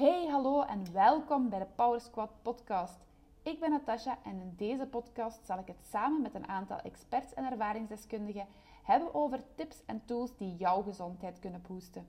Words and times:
Hey, 0.00 0.26
hallo 0.26 0.62
en 0.62 0.92
welkom 0.92 1.48
bij 1.48 1.58
de 1.58 1.66
Power 1.74 2.00
Squad 2.00 2.30
podcast. 2.42 2.98
Ik 3.42 3.60
ben 3.60 3.70
Natasha 3.70 4.18
en 4.24 4.40
in 4.40 4.52
deze 4.56 4.86
podcast 4.86 5.46
zal 5.46 5.58
ik 5.58 5.66
het 5.66 5.86
samen 5.90 6.22
met 6.22 6.34
een 6.34 6.48
aantal 6.48 6.78
experts 6.78 7.34
en 7.34 7.44
ervaringsdeskundigen 7.50 8.46
hebben 8.82 9.14
over 9.14 9.40
tips 9.54 9.82
en 9.86 10.02
tools 10.04 10.36
die 10.36 10.56
jouw 10.56 10.82
gezondheid 10.82 11.38
kunnen 11.38 11.62
boosten. 11.68 12.06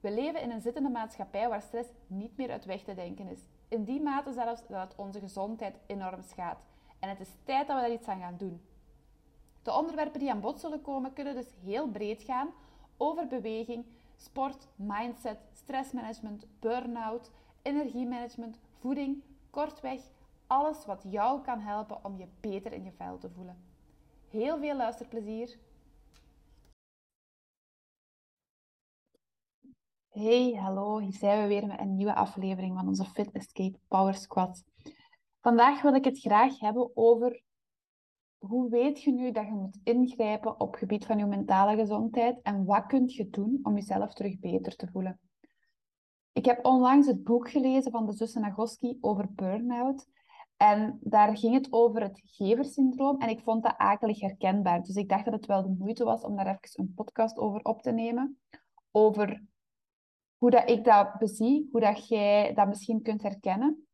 We 0.00 0.10
leven 0.10 0.42
in 0.42 0.50
een 0.50 0.60
zittende 0.60 0.88
maatschappij 0.88 1.48
waar 1.48 1.62
stress 1.62 1.88
niet 2.06 2.36
meer 2.36 2.50
uit 2.50 2.64
weg 2.64 2.82
te 2.82 2.94
denken 2.94 3.28
is. 3.28 3.40
In 3.68 3.84
die 3.84 4.02
mate 4.02 4.32
zelfs 4.32 4.66
dat 4.66 4.88
het 4.88 4.94
onze 4.96 5.20
gezondheid 5.20 5.78
enorm 5.86 6.22
schaadt. 6.22 6.64
En 6.98 7.08
het 7.08 7.20
is 7.20 7.30
tijd 7.44 7.66
dat 7.66 7.76
we 7.76 7.82
daar 7.82 7.92
iets 7.92 8.08
aan 8.08 8.20
gaan 8.20 8.36
doen. 8.36 8.60
De 9.62 9.72
onderwerpen 9.72 10.20
die 10.20 10.30
aan 10.30 10.40
bod 10.40 10.60
zullen 10.60 10.82
komen 10.82 11.12
kunnen 11.12 11.34
dus 11.34 11.54
heel 11.62 11.88
breed 11.88 12.22
gaan 12.22 12.48
over 12.96 13.26
beweging, 13.26 13.84
sport, 14.22 14.68
mindset, 14.76 15.38
stressmanagement, 15.52 16.46
burn-out, 16.60 17.30
energiemanagement, 17.62 18.58
voeding, 18.80 19.22
kortweg 19.50 20.00
alles 20.46 20.84
wat 20.86 21.04
jou 21.10 21.40
kan 21.40 21.60
helpen 21.60 22.04
om 22.04 22.18
je 22.18 22.26
beter 22.40 22.72
in 22.72 22.84
je 22.84 22.92
vel 22.92 23.18
te 23.18 23.30
voelen. 23.30 23.56
Heel 24.28 24.58
veel 24.58 24.76
luisterplezier! 24.76 25.58
Hey, 30.08 30.52
hallo, 30.54 30.98
hier 30.98 31.12
zijn 31.12 31.42
we 31.42 31.48
weer 31.48 31.66
met 31.66 31.80
een 31.80 31.96
nieuwe 31.96 32.14
aflevering 32.14 32.74
van 32.74 32.88
onze 32.88 33.04
Fit 33.04 33.30
Escape 33.30 33.78
Power 33.88 34.14
Squad. 34.14 34.64
Vandaag 35.40 35.82
wil 35.82 35.94
ik 35.94 36.04
het 36.04 36.18
graag 36.20 36.58
hebben 36.58 36.90
over 36.94 37.42
hoe 38.46 38.70
weet 38.70 39.02
je 39.02 39.12
nu 39.12 39.32
dat 39.32 39.46
je 39.46 39.52
moet 39.52 39.78
ingrijpen 39.84 40.60
op 40.60 40.70
het 40.70 40.78
gebied 40.78 41.06
van 41.06 41.18
je 41.18 41.26
mentale 41.26 41.76
gezondheid 41.76 42.40
en 42.42 42.64
wat 42.64 42.86
kun 42.86 43.04
je 43.06 43.30
doen 43.30 43.60
om 43.62 43.74
jezelf 43.74 44.14
terug 44.14 44.38
beter 44.38 44.76
te 44.76 44.88
voelen. 44.92 45.20
Ik 46.32 46.44
heb 46.44 46.64
onlangs 46.64 47.06
het 47.06 47.24
boek 47.24 47.50
gelezen 47.50 47.90
van 47.90 48.06
de 48.06 48.12
zussen 48.12 48.40
Nagoski 48.40 48.98
over 49.00 49.32
burn-out. 49.32 50.06
En 50.56 50.98
daar 51.00 51.36
ging 51.36 51.54
het 51.54 51.72
over 51.72 52.02
het 52.02 52.20
geversyndroom 52.24 53.20
en 53.20 53.28
ik 53.28 53.40
vond 53.40 53.62
dat 53.62 53.76
akelig 53.76 54.20
herkenbaar. 54.20 54.82
Dus 54.82 54.96
ik 54.96 55.08
dacht 55.08 55.24
dat 55.24 55.34
het 55.34 55.46
wel 55.46 55.62
de 55.62 55.76
moeite 55.78 56.04
was 56.04 56.22
om 56.22 56.36
daar 56.36 56.46
even 56.46 56.84
een 56.84 56.94
podcast 56.94 57.36
over 57.38 57.62
op 57.62 57.82
te 57.82 57.90
nemen. 57.90 58.40
Over 58.90 59.44
hoe 60.36 60.50
dat 60.50 60.70
ik 60.70 60.84
dat 60.84 61.18
bezie, 61.18 61.68
hoe 61.70 61.80
dat 61.80 62.08
jij 62.08 62.54
dat 62.54 62.68
misschien 62.68 63.02
kunt 63.02 63.22
herkennen, 63.22 63.86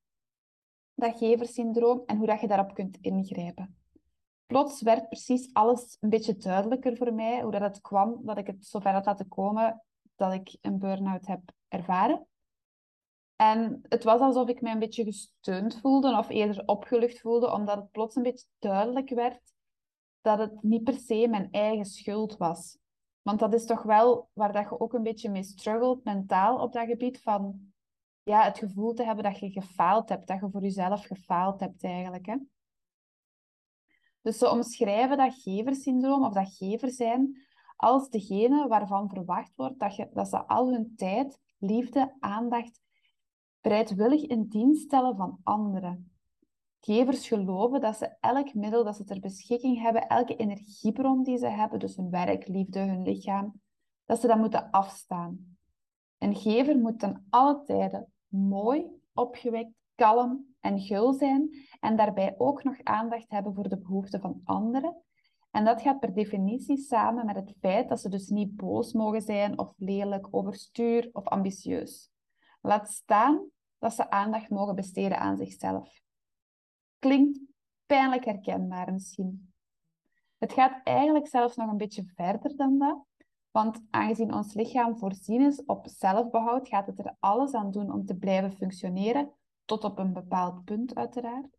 dat 0.94 1.18
geversyndroom, 1.18 2.02
en 2.06 2.16
hoe 2.16 2.26
dat 2.26 2.40
je 2.40 2.46
daarop 2.46 2.74
kunt 2.74 2.98
ingrijpen. 3.00 3.77
Plots 4.48 4.82
werd 4.82 5.08
precies 5.08 5.52
alles 5.52 5.96
een 6.00 6.08
beetje 6.08 6.36
duidelijker 6.36 6.96
voor 6.96 7.12
mij, 7.12 7.42
hoe 7.42 7.50
dat 7.50 7.60
het 7.60 7.80
kwam, 7.80 8.20
dat 8.24 8.38
ik 8.38 8.46
het 8.46 8.66
zover 8.66 8.92
had 8.92 9.06
laten 9.06 9.28
komen 9.28 9.82
dat 10.16 10.32
ik 10.32 10.56
een 10.60 10.78
burn-out 10.78 11.26
heb 11.26 11.40
ervaren. 11.68 12.26
En 13.36 13.80
het 13.88 14.04
was 14.04 14.20
alsof 14.20 14.48
ik 14.48 14.60
mij 14.60 14.72
een 14.72 14.78
beetje 14.78 15.04
gesteund 15.04 15.80
voelde, 15.80 16.18
of 16.18 16.28
eerder 16.28 16.62
opgelucht 16.66 17.20
voelde, 17.20 17.52
omdat 17.52 17.76
het 17.76 17.90
plots 17.90 18.16
een 18.16 18.22
beetje 18.22 18.46
duidelijk 18.58 19.10
werd 19.10 19.40
dat 20.20 20.38
het 20.38 20.62
niet 20.62 20.84
per 20.84 20.98
se 20.98 21.28
mijn 21.28 21.48
eigen 21.50 21.84
schuld 21.84 22.36
was. 22.36 22.78
Want 23.22 23.38
dat 23.38 23.54
is 23.54 23.64
toch 23.64 23.82
wel 23.82 24.28
waar 24.32 24.52
dat 24.52 24.68
je 24.68 24.80
ook 24.80 24.92
een 24.92 25.02
beetje 25.02 25.30
mee 25.30 25.42
struggelt 25.42 26.04
mentaal 26.04 26.58
op 26.58 26.72
dat 26.72 26.86
gebied 26.86 27.20
van 27.20 27.72
ja, 28.22 28.42
het 28.42 28.58
gevoel 28.58 28.94
te 28.94 29.04
hebben 29.04 29.24
dat 29.24 29.38
je 29.38 29.50
gefaald 29.50 30.08
hebt, 30.08 30.26
dat 30.26 30.40
je 30.40 30.50
voor 30.50 30.62
jezelf 30.62 31.04
gefaald 31.04 31.60
hebt 31.60 31.84
eigenlijk. 31.84 32.26
Hè? 32.26 32.36
Dus 34.22 34.38
ze 34.38 34.50
omschrijven 34.50 35.16
dat 35.16 35.34
geversyndroom 35.34 36.24
of 36.24 36.32
dat 36.32 36.56
gever 36.56 36.90
zijn 36.90 37.46
als 37.76 38.10
degene 38.10 38.68
waarvan 38.68 39.08
verwacht 39.08 39.52
wordt 39.56 39.78
dat, 39.78 39.96
je, 39.96 40.08
dat 40.12 40.28
ze 40.28 40.46
al 40.46 40.72
hun 40.72 40.92
tijd, 40.96 41.40
liefde, 41.58 42.16
aandacht 42.20 42.80
bereidwillig 43.60 44.22
in 44.22 44.48
dienst 44.48 44.82
stellen 44.82 45.16
van 45.16 45.40
anderen. 45.42 46.12
Gevers 46.80 47.28
geloven 47.28 47.80
dat 47.80 47.96
ze 47.96 48.16
elk 48.20 48.54
middel 48.54 48.84
dat 48.84 48.96
ze 48.96 49.04
ter 49.04 49.20
beschikking 49.20 49.80
hebben, 49.80 50.08
elke 50.08 50.36
energiebron 50.36 51.22
die 51.22 51.38
ze 51.38 51.46
hebben, 51.46 51.78
dus 51.78 51.96
hun 51.96 52.10
werk, 52.10 52.48
liefde, 52.48 52.80
hun 52.80 53.02
lichaam, 53.02 53.60
dat 54.04 54.20
ze 54.20 54.26
dat 54.26 54.38
moeten 54.38 54.70
afstaan. 54.70 55.56
Een 56.18 56.36
gever 56.36 56.78
moet 56.78 56.98
ten 56.98 57.26
alle 57.30 57.62
tijden 57.64 58.12
mooi, 58.28 58.86
opgewekt, 59.12 59.72
kalm 59.94 60.47
en 60.60 60.80
gul 60.80 61.12
zijn 61.12 61.66
en 61.80 61.96
daarbij 61.96 62.34
ook 62.38 62.62
nog 62.62 62.76
aandacht 62.82 63.30
hebben 63.30 63.54
voor 63.54 63.68
de 63.68 63.78
behoeften 63.78 64.20
van 64.20 64.40
anderen. 64.44 65.02
En 65.50 65.64
dat 65.64 65.82
gaat 65.82 66.00
per 66.00 66.14
definitie 66.14 66.76
samen 66.76 67.26
met 67.26 67.36
het 67.36 67.54
feit 67.60 67.88
dat 67.88 68.00
ze 68.00 68.08
dus 68.08 68.28
niet 68.28 68.56
boos 68.56 68.92
mogen 68.92 69.22
zijn 69.22 69.58
of 69.58 69.72
lelijk, 69.76 70.28
overstuur 70.30 71.08
of 71.12 71.24
ambitieus. 71.24 72.10
Laat 72.60 72.90
staan 72.90 73.50
dat 73.78 73.94
ze 73.94 74.10
aandacht 74.10 74.50
mogen 74.50 74.74
besteden 74.74 75.18
aan 75.18 75.36
zichzelf. 75.36 76.00
Klinkt 76.98 77.40
pijnlijk 77.86 78.24
herkenbaar 78.24 78.92
misschien. 78.92 79.52
Het 80.38 80.52
gaat 80.52 80.80
eigenlijk 80.84 81.26
zelfs 81.26 81.56
nog 81.56 81.70
een 81.70 81.76
beetje 81.76 82.12
verder 82.14 82.56
dan 82.56 82.78
dat. 82.78 83.06
Want 83.50 83.80
aangezien 83.90 84.34
ons 84.34 84.54
lichaam 84.54 84.98
voorzien 84.98 85.40
is 85.40 85.64
op 85.64 85.86
zelfbehoud, 85.88 86.68
gaat 86.68 86.86
het 86.86 86.98
er 86.98 87.16
alles 87.18 87.52
aan 87.52 87.70
doen 87.70 87.92
om 87.92 88.04
te 88.04 88.16
blijven 88.16 88.52
functioneren, 88.52 89.32
tot 89.68 89.84
op 89.84 89.98
een 89.98 90.12
bepaald 90.12 90.64
punt 90.64 90.94
uiteraard. 90.94 91.58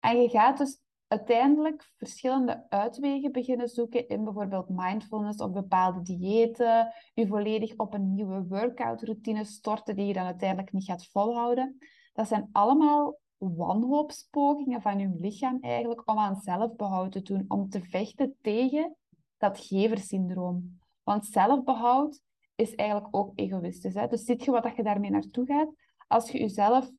En 0.00 0.20
je 0.20 0.28
gaat 0.28 0.58
dus 0.58 0.80
uiteindelijk 1.06 1.92
verschillende 1.96 2.66
uitwegen 2.68 3.32
beginnen 3.32 3.68
zoeken 3.68 4.08
in 4.08 4.24
bijvoorbeeld 4.24 4.68
mindfulness 4.68 5.40
of 5.40 5.52
bepaalde 5.52 6.02
diëten, 6.02 6.92
je 7.14 7.26
volledig 7.26 7.76
op 7.76 7.94
een 7.94 8.14
nieuwe 8.14 8.46
workout-routine 8.46 9.44
storten 9.44 9.96
die 9.96 10.06
je 10.06 10.12
dan 10.12 10.24
uiteindelijk 10.24 10.72
niet 10.72 10.84
gaat 10.84 11.06
volhouden. 11.06 11.78
Dat 12.12 12.28
zijn 12.28 12.48
allemaal 12.52 13.18
wanhoopspogingen 13.36 14.82
van 14.82 14.98
je 14.98 15.16
lichaam 15.20 15.58
eigenlijk 15.60 16.08
om 16.08 16.18
aan 16.18 16.36
zelfbehoud 16.36 17.12
te 17.12 17.22
doen, 17.22 17.44
om 17.48 17.68
te 17.68 17.80
vechten 17.80 18.36
tegen 18.40 18.96
dat 19.36 19.58
geversyndroom. 19.58 20.78
Want 21.02 21.26
zelfbehoud 21.26 22.20
is 22.54 22.74
eigenlijk 22.74 23.16
ook 23.16 23.32
egoïstisch. 23.34 23.94
Hè? 23.94 24.06
Dus 24.06 24.24
ziet 24.24 24.44
je 24.44 24.50
wat 24.50 24.76
je 24.76 24.82
daarmee 24.82 25.10
naartoe 25.10 25.46
gaat? 25.46 25.68
Als 26.06 26.30
je 26.30 26.38
jezelf 26.38 26.90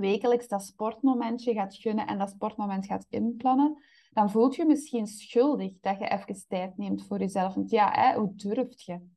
wekelijks 0.00 0.48
dat 0.48 0.64
sportmomentje 0.64 1.52
gaat 1.52 1.74
gunnen 1.74 2.06
en 2.06 2.18
dat 2.18 2.30
sportmoment 2.30 2.86
gaat 2.86 3.06
inplannen, 3.08 3.82
dan 4.10 4.30
voelt 4.30 4.56
je 4.56 4.64
misschien 4.64 5.06
schuldig 5.06 5.72
dat 5.80 5.98
je 5.98 6.08
even 6.08 6.48
tijd 6.48 6.76
neemt 6.76 7.06
voor 7.06 7.18
jezelf. 7.18 7.54
Want 7.54 7.70
ja, 7.70 7.90
hè, 7.92 8.18
hoe 8.18 8.34
durft 8.34 8.82
je? 8.82 9.08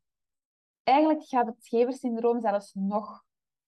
Eigenlijk 0.84 1.24
gaat 1.26 1.48
het 1.48 1.68
geversyndroom 1.68 2.42
zelfs 2.42 2.74
nog 2.74 3.24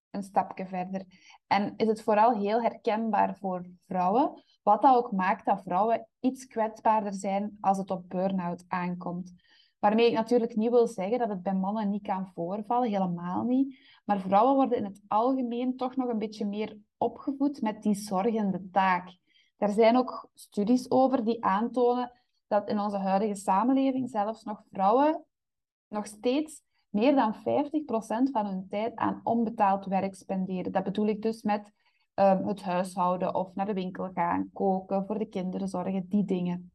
een 0.09 0.23
stapje 0.23 0.65
verder. 0.65 1.05
En 1.47 1.73
is 1.77 1.87
het 1.87 2.01
vooral 2.01 2.39
heel 2.39 2.61
herkenbaar 2.61 3.37
voor 3.37 3.65
vrouwen, 3.85 4.43
wat 4.63 4.81
dat 4.81 4.95
ook 4.95 5.11
maakt 5.11 5.45
dat 5.45 5.61
vrouwen 5.63 6.07
iets 6.19 6.45
kwetsbaarder 6.45 7.13
zijn 7.13 7.57
als 7.61 7.77
het 7.77 7.91
op 7.91 8.09
burn-out 8.09 8.65
aankomt. 8.67 9.33
Waarmee 9.79 10.07
ik 10.07 10.13
natuurlijk 10.13 10.55
niet 10.55 10.69
wil 10.69 10.87
zeggen 10.87 11.19
dat 11.19 11.29
het 11.29 11.43
bij 11.43 11.53
mannen 11.53 11.89
niet 11.89 12.03
kan 12.03 12.27
voorvallen, 12.33 12.89
helemaal 12.89 13.43
niet. 13.43 13.79
Maar 14.05 14.19
vrouwen 14.19 14.55
worden 14.55 14.77
in 14.77 14.83
het 14.83 15.01
algemeen 15.07 15.77
toch 15.77 15.95
nog 15.95 16.07
een 16.07 16.17
beetje 16.17 16.45
meer 16.45 16.77
opgevoed 16.97 17.61
met 17.61 17.83
die 17.83 17.95
zorgende 17.95 18.69
taak. 18.71 19.17
Er 19.57 19.69
zijn 19.69 19.97
ook 19.97 20.29
studies 20.33 20.91
over 20.91 21.23
die 21.23 21.43
aantonen 21.43 22.11
dat 22.47 22.69
in 22.69 22.79
onze 22.79 22.97
huidige 22.97 23.35
samenleving 23.35 24.09
zelfs 24.09 24.43
nog 24.43 24.61
vrouwen 24.71 25.25
nog 25.87 26.05
steeds 26.05 26.61
meer 26.89 27.15
dan 27.15 27.35
50% 27.35 27.37
van 28.31 28.45
hun 28.45 28.67
tijd 28.69 28.95
aan 28.95 29.21
onbetaald 29.23 29.85
werk 29.85 30.15
spenderen. 30.15 30.71
Dat 30.71 30.83
bedoel 30.83 31.07
ik 31.07 31.21
dus 31.21 31.41
met 31.41 31.71
um, 32.15 32.47
het 32.47 32.61
huishouden 32.61 33.35
of 33.35 33.55
naar 33.55 33.65
de 33.65 33.73
winkel 33.73 34.09
gaan, 34.13 34.49
koken, 34.53 35.05
voor 35.05 35.19
de 35.19 35.25
kinderen 35.25 35.67
zorgen, 35.67 36.05
die 36.07 36.25
dingen. 36.25 36.71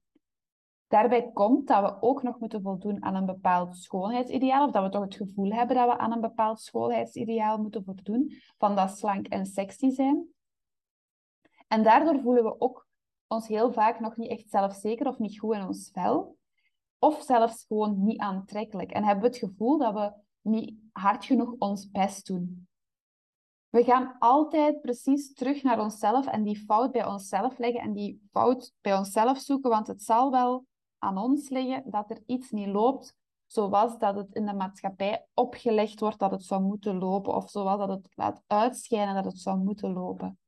Daarbij 0.91 1.31
komt 1.33 1.67
dat 1.69 1.83
we 1.83 2.03
ook 2.03 2.23
nog 2.23 2.39
moeten 2.39 2.63
voldoen 2.63 3.03
aan 3.03 3.15
een 3.15 3.27
bepaald 3.27 3.77
schoonheidsideaal, 3.77 4.67
of 4.67 4.73
dat 4.73 4.83
we 4.83 4.89
toch 4.89 5.03
het 5.03 5.15
gevoel 5.15 5.53
hebben 5.53 5.77
dat 5.77 5.89
we 5.89 5.99
aan 5.99 6.13
een 6.13 6.21
bepaald 6.21 6.61
schoonheidsideaal 6.61 7.59
moeten 7.59 7.85
voldoen, 7.85 8.33
van 8.59 8.77
dat 8.77 8.99
slank 8.99 9.27
en 9.27 9.47
sexy 9.47 9.91
zijn. 9.91 10.27
En 11.69 11.83
daardoor 11.83 12.21
voelen 12.21 12.45
we 12.45 12.61
ook 12.61 12.89
ons 13.27 13.49
heel 13.49 13.73
vaak 13.73 14.01
nog 14.01 14.17
niet 14.17 14.31
echt 14.31 14.51
zelfzeker 14.51 15.07
of 15.07 15.19
niet 15.19 15.39
goed 15.39 15.55
in 15.55 15.67
ons 15.67 15.91
vel, 15.93 16.37
of 16.99 17.23
zelfs 17.23 17.65
gewoon 17.69 18.05
niet 18.05 18.19
aantrekkelijk. 18.19 18.91
En 18.91 19.05
hebben 19.05 19.23
we 19.23 19.29
het 19.29 19.51
gevoel 19.51 19.79
dat 19.79 19.95
we 19.95 20.13
niet 20.41 20.75
hard 20.93 21.25
genoeg 21.25 21.55
ons 21.59 21.91
best 21.91 22.27
doen. 22.27 22.69
We 23.69 23.85
gaan 23.85 24.17
altijd 24.19 24.81
precies 24.81 25.35
terug 25.35 25.63
naar 25.63 25.81
onszelf 25.81 26.27
en 26.27 26.43
die 26.43 26.65
fout 26.65 26.93
bij 26.93 27.07
onszelf 27.07 27.59
leggen 27.59 27.81
en 27.81 27.93
die 27.93 28.29
fout 28.31 28.73
bij 28.81 28.97
onszelf 28.97 29.39
zoeken, 29.39 29.71
want 29.71 29.87
het 29.87 30.03
zal 30.03 30.31
wel 30.31 30.69
aan 31.01 31.19
ons 31.19 31.49
liggen 31.49 31.91
dat 31.91 32.11
er 32.11 32.23
iets 32.27 32.51
niet 32.51 32.69
loopt 32.69 33.17
zoals 33.47 33.99
dat 33.99 34.17
het 34.17 34.35
in 34.35 34.47
de 34.47 34.53
maatschappij 34.53 35.27
opgelegd 35.35 36.01
wordt 36.01 36.19
dat 36.19 36.31
het 36.31 36.45
zou 36.45 36.63
moeten 36.63 36.99
lopen, 36.99 37.35
of 37.35 37.51
zoals 37.51 37.79
dat 37.79 37.89
het 37.89 38.09
laat 38.15 38.43
uitschijnen 38.47 39.15
dat 39.15 39.25
het 39.25 39.39
zou 39.39 39.59
moeten 39.59 39.93
lopen. 39.93 40.39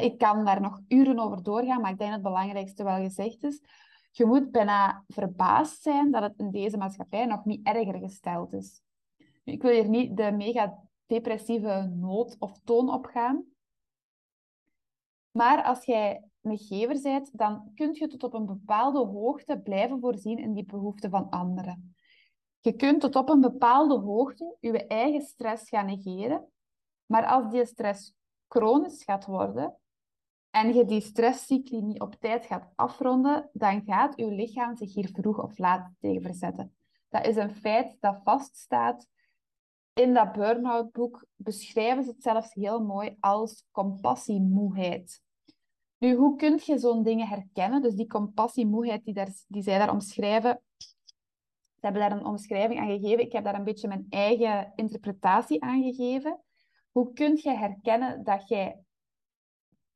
Ik 0.00 0.18
kan 0.18 0.44
daar 0.44 0.60
nog 0.60 0.80
uren 0.88 1.18
over 1.18 1.42
doorgaan, 1.42 1.80
maar 1.80 1.90
ik 1.90 1.98
denk 1.98 2.10
dat 2.10 2.20
het 2.20 2.32
belangrijkste 2.32 2.84
wel 2.84 2.96
gezegd 2.96 3.42
is. 3.42 3.62
Je 4.10 4.24
moet 4.24 4.50
bijna 4.50 5.04
verbaasd 5.06 5.82
zijn 5.82 6.10
dat 6.10 6.22
het 6.22 6.38
in 6.38 6.50
deze 6.50 6.76
maatschappij 6.76 7.26
nog 7.26 7.44
niet 7.44 7.66
erger 7.66 7.98
gesteld 7.98 8.52
is. 8.52 8.82
Ik 9.44 9.62
wil 9.62 9.72
hier 9.72 9.88
niet 9.88 10.16
de 10.16 10.32
mega 10.32 10.82
depressieve 11.06 11.92
nood 11.94 12.36
of 12.38 12.60
toon 12.64 12.92
opgaan. 12.92 13.44
Maar 15.30 15.62
als 15.62 15.84
jij 15.84 16.24
een 16.44 17.00
bent, 17.02 17.38
dan 17.38 17.72
kun 17.74 17.94
je 17.94 18.06
tot 18.06 18.24
op 18.24 18.34
een 18.34 18.46
bepaalde 18.46 18.98
hoogte 18.98 19.60
blijven 19.60 20.00
voorzien 20.00 20.38
in 20.38 20.52
die 20.52 20.64
behoeften 20.64 21.10
van 21.10 21.30
anderen. 21.30 21.96
Je 22.60 22.72
kunt 22.72 23.00
tot 23.00 23.16
op 23.16 23.28
een 23.28 23.40
bepaalde 23.40 23.98
hoogte 23.98 24.56
je 24.60 24.86
eigen 24.86 25.20
stress 25.20 25.68
gaan 25.68 25.86
negeren, 25.86 26.52
maar 27.06 27.26
als 27.26 27.52
die 27.52 27.66
stress 27.66 28.14
chronisch 28.48 29.04
gaat 29.04 29.26
worden 29.26 29.78
en 30.50 30.74
je 30.74 30.84
die 30.84 31.00
stresscycli 31.00 31.82
niet 31.82 32.00
op 32.00 32.14
tijd 32.14 32.46
gaat 32.46 32.72
afronden, 32.74 33.50
dan 33.52 33.82
gaat 33.86 34.16
je 34.16 34.26
lichaam 34.26 34.76
zich 34.76 34.94
hier 34.94 35.08
vroeg 35.12 35.42
of 35.42 35.58
laat 35.58 35.90
tegen 36.00 36.22
verzetten. 36.22 36.76
Dat 37.08 37.26
is 37.26 37.36
een 37.36 37.54
feit 37.54 37.96
dat 38.00 38.20
vaststaat. 38.24 39.06
In 39.92 40.14
dat 40.14 40.32
burn-out 40.32 40.92
boek 40.92 41.26
beschrijven 41.34 42.04
ze 42.04 42.10
het 42.10 42.22
zelfs 42.22 42.54
heel 42.54 42.80
mooi 42.80 43.16
als 43.20 43.64
compassiemoeheid. 43.70 45.22
Hoe 46.12 46.36
kun 46.36 46.60
je 46.64 46.78
zo'n 46.78 47.02
dingen 47.02 47.28
herkennen? 47.28 47.82
Dus 47.82 47.94
die 47.94 48.06
compassiemoeheid 48.06 49.04
die, 49.04 49.14
daar, 49.14 49.32
die 49.48 49.62
zij 49.62 49.78
daar 49.78 49.92
omschrijven, 49.92 50.60
ze 51.84 51.90
hebben 51.90 52.00
daar 52.00 52.18
een 52.18 52.26
omschrijving 52.26 52.80
aan 52.80 53.00
gegeven. 53.00 53.24
Ik 53.24 53.32
heb 53.32 53.44
daar 53.44 53.54
een 53.54 53.64
beetje 53.64 53.88
mijn 53.88 54.06
eigen 54.08 54.72
interpretatie 54.74 55.62
aan 55.62 55.82
gegeven. 55.82 56.40
Hoe 56.90 57.12
kun 57.12 57.38
je 57.42 57.50
herkennen 57.50 58.24
dat 58.24 58.48
jij 58.48 58.84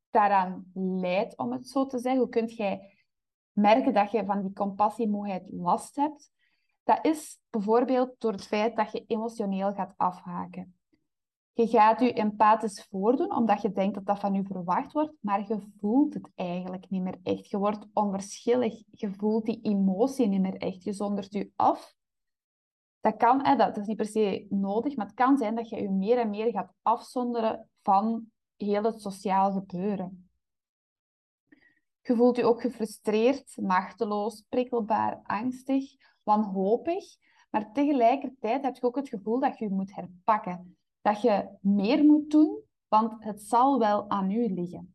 daaraan 0.09 0.71
leidt, 0.73 1.37
om 1.37 1.51
het 1.51 1.67
zo 1.67 1.85
te 1.85 1.99
zeggen? 1.99 2.21
Hoe 2.21 2.29
kun 2.29 2.45
jij 2.45 2.93
merken 3.51 3.93
dat 3.93 4.11
je 4.11 4.25
van 4.25 4.41
die 4.41 4.53
compassiemoeheid 4.53 5.49
last 5.51 5.95
hebt? 5.95 6.31
Dat 6.83 7.05
is 7.05 7.39
bijvoorbeeld 7.49 8.15
door 8.17 8.31
het 8.31 8.47
feit 8.47 8.75
dat 8.75 8.91
je 8.91 9.03
emotioneel 9.07 9.73
gaat 9.73 9.93
afhaken. 9.97 10.78
Je 11.59 11.67
gaat 11.67 11.99
je 11.99 12.13
empathisch 12.13 12.87
voordoen 12.89 13.35
omdat 13.35 13.61
je 13.61 13.71
denkt 13.71 13.95
dat 13.95 14.05
dat 14.05 14.19
van 14.19 14.33
je 14.33 14.43
verwacht 14.43 14.91
wordt, 14.91 15.13
maar 15.19 15.47
je 15.47 15.59
voelt 15.79 16.13
het 16.13 16.29
eigenlijk 16.35 16.89
niet 16.89 17.01
meer 17.01 17.19
echt. 17.23 17.49
Je 17.49 17.57
wordt 17.57 17.85
onverschillig. 17.93 18.83
Je 18.91 19.13
voelt 19.13 19.45
die 19.45 19.59
emotie 19.61 20.27
niet 20.27 20.41
meer 20.41 20.57
echt. 20.57 20.83
Je 20.83 20.93
zondert 20.93 21.33
je 21.33 21.51
af. 21.55 21.95
Dat 22.99 23.17
kan, 23.17 23.45
hè, 23.45 23.55
dat 23.55 23.77
is 23.77 23.85
niet 23.85 23.97
per 23.97 24.05
se 24.05 24.45
nodig, 24.49 24.95
maar 24.95 25.05
het 25.05 25.15
kan 25.15 25.37
zijn 25.37 25.55
dat 25.55 25.69
je 25.69 25.81
je 25.81 25.89
meer 25.89 26.17
en 26.17 26.29
meer 26.29 26.51
gaat 26.51 26.73
afzonderen 26.81 27.69
van 27.81 28.31
heel 28.57 28.83
het 28.83 29.01
sociaal 29.01 29.51
gebeuren. 29.51 30.29
Je 32.01 32.15
voelt 32.15 32.35
je 32.35 32.45
ook 32.45 32.61
gefrustreerd, 32.61 33.57
machteloos, 33.61 34.45
prikkelbaar, 34.49 35.19
angstig, 35.23 35.91
wanhopig, 36.23 37.05
maar 37.49 37.71
tegelijkertijd 37.71 38.63
heb 38.63 38.75
je 38.75 38.81
ook 38.81 38.95
het 38.95 39.09
gevoel 39.09 39.39
dat 39.39 39.57
je 39.57 39.65
je 39.65 39.71
moet 39.71 39.95
herpakken 39.95 40.78
dat 41.01 41.21
je 41.21 41.57
meer 41.61 42.05
moet 42.05 42.31
doen, 42.31 42.63
want 42.87 43.23
het 43.23 43.41
zal 43.41 43.79
wel 43.79 44.09
aan 44.09 44.31
u 44.31 44.53
liggen. 44.53 44.93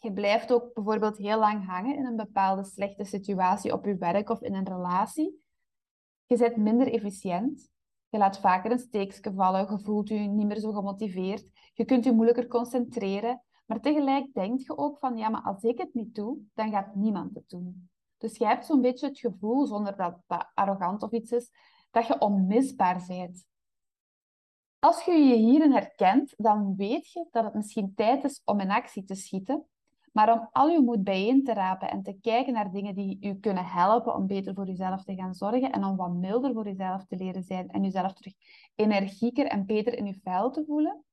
Je 0.00 0.12
blijft 0.12 0.52
ook 0.52 0.74
bijvoorbeeld 0.74 1.16
heel 1.16 1.38
lang 1.38 1.66
hangen 1.66 1.96
in 1.96 2.06
een 2.06 2.16
bepaalde 2.16 2.64
slechte 2.64 3.04
situatie 3.04 3.72
op 3.72 3.84
je 3.84 3.96
werk 3.96 4.30
of 4.30 4.40
in 4.40 4.54
een 4.54 4.66
relatie. 4.66 5.42
Je 6.26 6.36
bent 6.36 6.56
minder 6.56 6.92
efficiënt. 6.92 7.70
Je 8.08 8.18
laat 8.18 8.38
vaker 8.38 8.70
een 8.70 8.78
steekje 8.78 9.32
vallen. 9.32 9.70
Je 9.70 9.78
voelt 9.78 10.08
je 10.08 10.14
niet 10.14 10.46
meer 10.46 10.58
zo 10.58 10.72
gemotiveerd. 10.72 11.50
Je 11.74 11.84
kunt 11.84 12.04
je 12.04 12.12
moeilijker 12.12 12.46
concentreren. 12.46 13.42
Maar 13.66 13.80
tegelijk 13.80 14.34
denk 14.34 14.60
je 14.60 14.78
ook 14.78 14.98
van, 14.98 15.16
ja, 15.16 15.28
maar 15.28 15.42
als 15.42 15.62
ik 15.62 15.78
het 15.78 15.94
niet 15.94 16.14
doe, 16.14 16.38
dan 16.54 16.70
gaat 16.70 16.94
niemand 16.94 17.34
het 17.34 17.48
doen. 17.48 17.88
Dus 18.16 18.36
je 18.36 18.46
hebt 18.46 18.66
zo'n 18.66 18.80
beetje 18.80 19.06
het 19.06 19.18
gevoel, 19.18 19.66
zonder 19.66 19.96
dat 19.96 20.20
dat 20.26 20.50
arrogant 20.54 21.02
of 21.02 21.12
iets 21.12 21.30
is, 21.30 21.50
dat 21.90 22.06
je 22.06 22.20
onmisbaar 22.20 23.04
bent. 23.06 23.46
Als 24.78 25.04
je 25.04 25.12
je 25.12 25.34
hierin 25.34 25.72
herkent, 25.72 26.34
dan 26.36 26.76
weet 26.76 27.12
je 27.12 27.26
dat 27.30 27.44
het 27.44 27.54
misschien 27.54 27.94
tijd 27.94 28.24
is 28.24 28.42
om 28.44 28.60
in 28.60 28.70
actie 28.70 29.04
te 29.04 29.14
schieten, 29.14 29.66
maar 30.12 30.32
om 30.32 30.48
al 30.52 30.68
je 30.68 30.80
moed 30.80 31.04
bijeen 31.04 31.44
te 31.44 31.52
rapen 31.52 31.90
en 31.90 32.02
te 32.02 32.18
kijken 32.20 32.52
naar 32.52 32.70
dingen 32.70 32.94
die 32.94 33.18
u 33.20 33.34
kunnen 33.34 33.64
helpen 33.64 34.14
om 34.14 34.26
beter 34.26 34.54
voor 34.54 34.66
jezelf 34.66 35.04
te 35.04 35.14
gaan 35.14 35.34
zorgen 35.34 35.72
en 35.72 35.84
om 35.84 35.96
wat 35.96 36.12
milder 36.12 36.52
voor 36.52 36.64
jezelf 36.64 37.06
te 37.06 37.16
leren 37.16 37.42
zijn 37.42 37.68
en 37.70 37.82
jezelf 37.82 38.12
terug 38.12 38.34
energieker 38.74 39.46
en 39.46 39.66
beter 39.66 39.98
in 39.98 40.06
je 40.06 40.20
vel 40.22 40.50
te 40.50 40.64
voelen, 40.66 41.04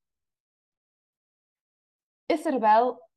is 2.25 2.45
er 2.45 2.59
wel 2.59 3.09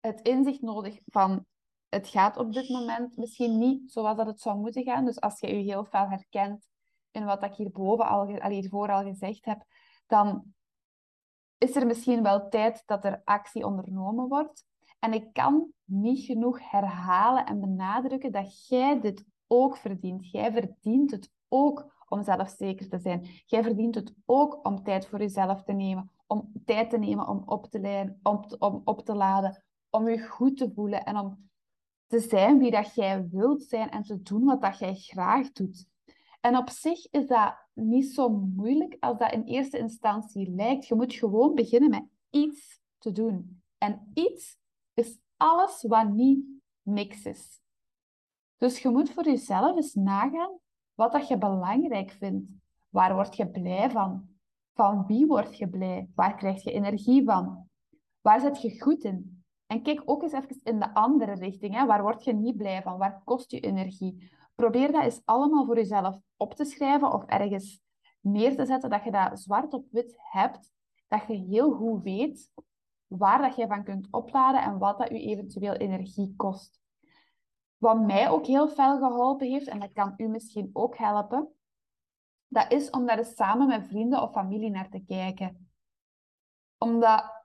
het 0.00 0.20
inzicht 0.20 0.62
nodig 0.62 1.00
van 1.06 1.46
het 1.88 2.08
gaat 2.08 2.36
op 2.36 2.52
dit 2.52 2.68
moment 2.68 3.16
misschien 3.16 3.58
niet 3.58 3.92
zoals 3.92 4.16
dat 4.16 4.26
het 4.26 4.40
zou 4.40 4.58
moeten 4.58 4.82
gaan. 4.82 5.04
Dus 5.04 5.20
als 5.20 5.40
je 5.40 5.46
je 5.46 5.62
heel 5.62 5.84
veel 5.84 6.08
herkent 6.08 6.68
in 7.12 7.24
wat 7.24 7.42
ik 7.42 7.54
hierboven 7.54 8.06
al, 8.06 8.40
al 8.40 8.50
hiervoor 8.50 8.92
al 8.92 9.02
gezegd 9.02 9.44
heb, 9.44 9.64
dan 10.06 10.54
is 11.58 11.76
er 11.76 11.86
misschien 11.86 12.22
wel 12.22 12.48
tijd 12.48 12.82
dat 12.86 13.04
er 13.04 13.20
actie 13.24 13.66
ondernomen 13.66 14.28
wordt. 14.28 14.64
En 14.98 15.12
ik 15.12 15.32
kan 15.32 15.72
niet 15.84 16.24
genoeg 16.24 16.70
herhalen 16.70 17.46
en 17.46 17.60
benadrukken 17.60 18.32
dat 18.32 18.66
jij 18.66 19.00
dit 19.00 19.24
ook 19.46 19.76
verdient. 19.76 20.30
Jij 20.30 20.52
verdient 20.52 21.10
het 21.10 21.30
ook 21.48 21.92
om 22.08 22.22
zelfzeker 22.22 22.88
te 22.88 22.98
zijn. 22.98 23.26
Jij 23.46 23.62
verdient 23.62 23.94
het 23.94 24.14
ook 24.24 24.66
om 24.66 24.82
tijd 24.82 25.06
voor 25.06 25.18
jezelf 25.18 25.62
te 25.62 25.72
nemen, 25.72 26.10
om 26.26 26.52
tijd 26.64 26.90
te 26.90 26.98
nemen 26.98 27.28
om 27.28 27.42
op 27.46 27.66
te, 27.66 27.80
leiden, 27.80 28.20
om, 28.22 28.44
om 28.58 28.80
op 28.84 29.04
te 29.04 29.14
laden, 29.14 29.64
om 29.90 30.08
je 30.08 30.28
goed 30.28 30.56
te 30.56 30.72
voelen 30.74 31.04
en 31.04 31.16
om 31.16 31.50
te 32.06 32.20
zijn 32.20 32.58
wie 32.58 32.70
dat 32.70 32.94
jij 32.94 33.28
wilt 33.28 33.62
zijn 33.62 33.90
en 33.90 34.02
te 34.02 34.22
doen 34.22 34.44
wat 34.44 34.60
dat 34.60 34.78
jij 34.78 34.94
graag 34.94 35.52
doet. 35.52 35.86
En 36.42 36.56
op 36.56 36.70
zich 36.70 37.10
is 37.10 37.26
dat 37.26 37.54
niet 37.72 38.12
zo 38.12 38.28
moeilijk 38.28 38.96
als 39.00 39.18
dat 39.18 39.32
in 39.32 39.42
eerste 39.42 39.78
instantie 39.78 40.50
lijkt. 40.50 40.86
Je 40.86 40.94
moet 40.94 41.14
gewoon 41.14 41.54
beginnen 41.54 41.90
met 41.90 42.04
iets 42.30 42.80
te 42.98 43.12
doen. 43.12 43.62
En 43.78 44.10
iets 44.14 44.58
is 44.94 45.18
alles 45.36 45.84
wat 45.88 46.08
niet 46.08 46.44
niks 46.82 47.24
is. 47.24 47.60
Dus 48.56 48.78
je 48.78 48.88
moet 48.88 49.10
voor 49.10 49.24
jezelf 49.24 49.76
eens 49.76 49.94
nagaan 49.94 50.58
wat 50.94 51.12
dat 51.12 51.28
je 51.28 51.38
belangrijk 51.38 52.10
vindt. 52.10 52.50
Waar 52.88 53.14
word 53.14 53.36
je 53.36 53.50
blij 53.50 53.90
van? 53.90 54.28
Van 54.74 55.06
wie 55.06 55.26
word 55.26 55.58
je 55.58 55.68
blij? 55.68 56.08
Waar 56.14 56.36
krijg 56.36 56.62
je 56.62 56.72
energie 56.72 57.24
van? 57.24 57.68
Waar 58.20 58.40
zit 58.40 58.62
je 58.62 58.80
goed 58.80 59.04
in? 59.04 59.44
En 59.66 59.82
kijk 59.82 60.02
ook 60.04 60.22
eens 60.22 60.32
even 60.32 60.60
in 60.62 60.78
de 60.78 60.94
andere 60.94 61.32
richting. 61.32 61.74
Hè? 61.74 61.86
Waar 61.86 62.02
word 62.02 62.24
je 62.24 62.32
niet 62.32 62.56
blij 62.56 62.82
van? 62.82 62.98
Waar 62.98 63.22
kost 63.24 63.50
je 63.50 63.60
energie? 63.60 64.30
Probeer 64.54 64.92
dat 64.92 65.02
eens 65.02 65.22
allemaal 65.24 65.64
voor 65.64 65.76
jezelf 65.76 66.18
op 66.36 66.54
te 66.54 66.64
schrijven 66.64 67.12
of 67.12 67.24
ergens 67.24 67.82
neer 68.20 68.56
te 68.56 68.66
zetten, 68.66 68.90
dat 68.90 69.04
je 69.04 69.10
dat 69.10 69.40
zwart 69.40 69.72
op 69.72 69.86
wit 69.90 70.14
hebt, 70.16 70.72
dat 71.08 71.26
je 71.26 71.34
heel 71.34 71.72
goed 71.72 72.02
weet 72.02 72.50
waar 73.06 73.40
dat 73.42 73.56
je 73.56 73.66
van 73.66 73.84
kunt 73.84 74.08
opladen 74.10 74.62
en 74.62 74.78
wat 74.78 74.98
dat 74.98 75.08
je 75.08 75.20
eventueel 75.20 75.72
energie 75.72 76.34
kost. 76.36 76.80
Wat 77.76 78.00
mij 78.00 78.30
ook 78.30 78.46
heel 78.46 78.68
fel 78.68 78.98
geholpen 78.98 79.46
heeft, 79.46 79.66
en 79.66 79.80
dat 79.80 79.92
kan 79.92 80.14
u 80.16 80.28
misschien 80.28 80.70
ook 80.72 80.96
helpen, 80.96 81.48
dat 82.48 82.72
is 82.72 82.90
om 82.90 83.06
daar 83.06 83.18
eens 83.18 83.34
samen 83.34 83.66
met 83.66 83.86
vrienden 83.86 84.22
of 84.22 84.32
familie 84.32 84.70
naar 84.70 84.88
te 84.88 85.04
kijken. 85.04 85.70
Omdat 86.78 87.41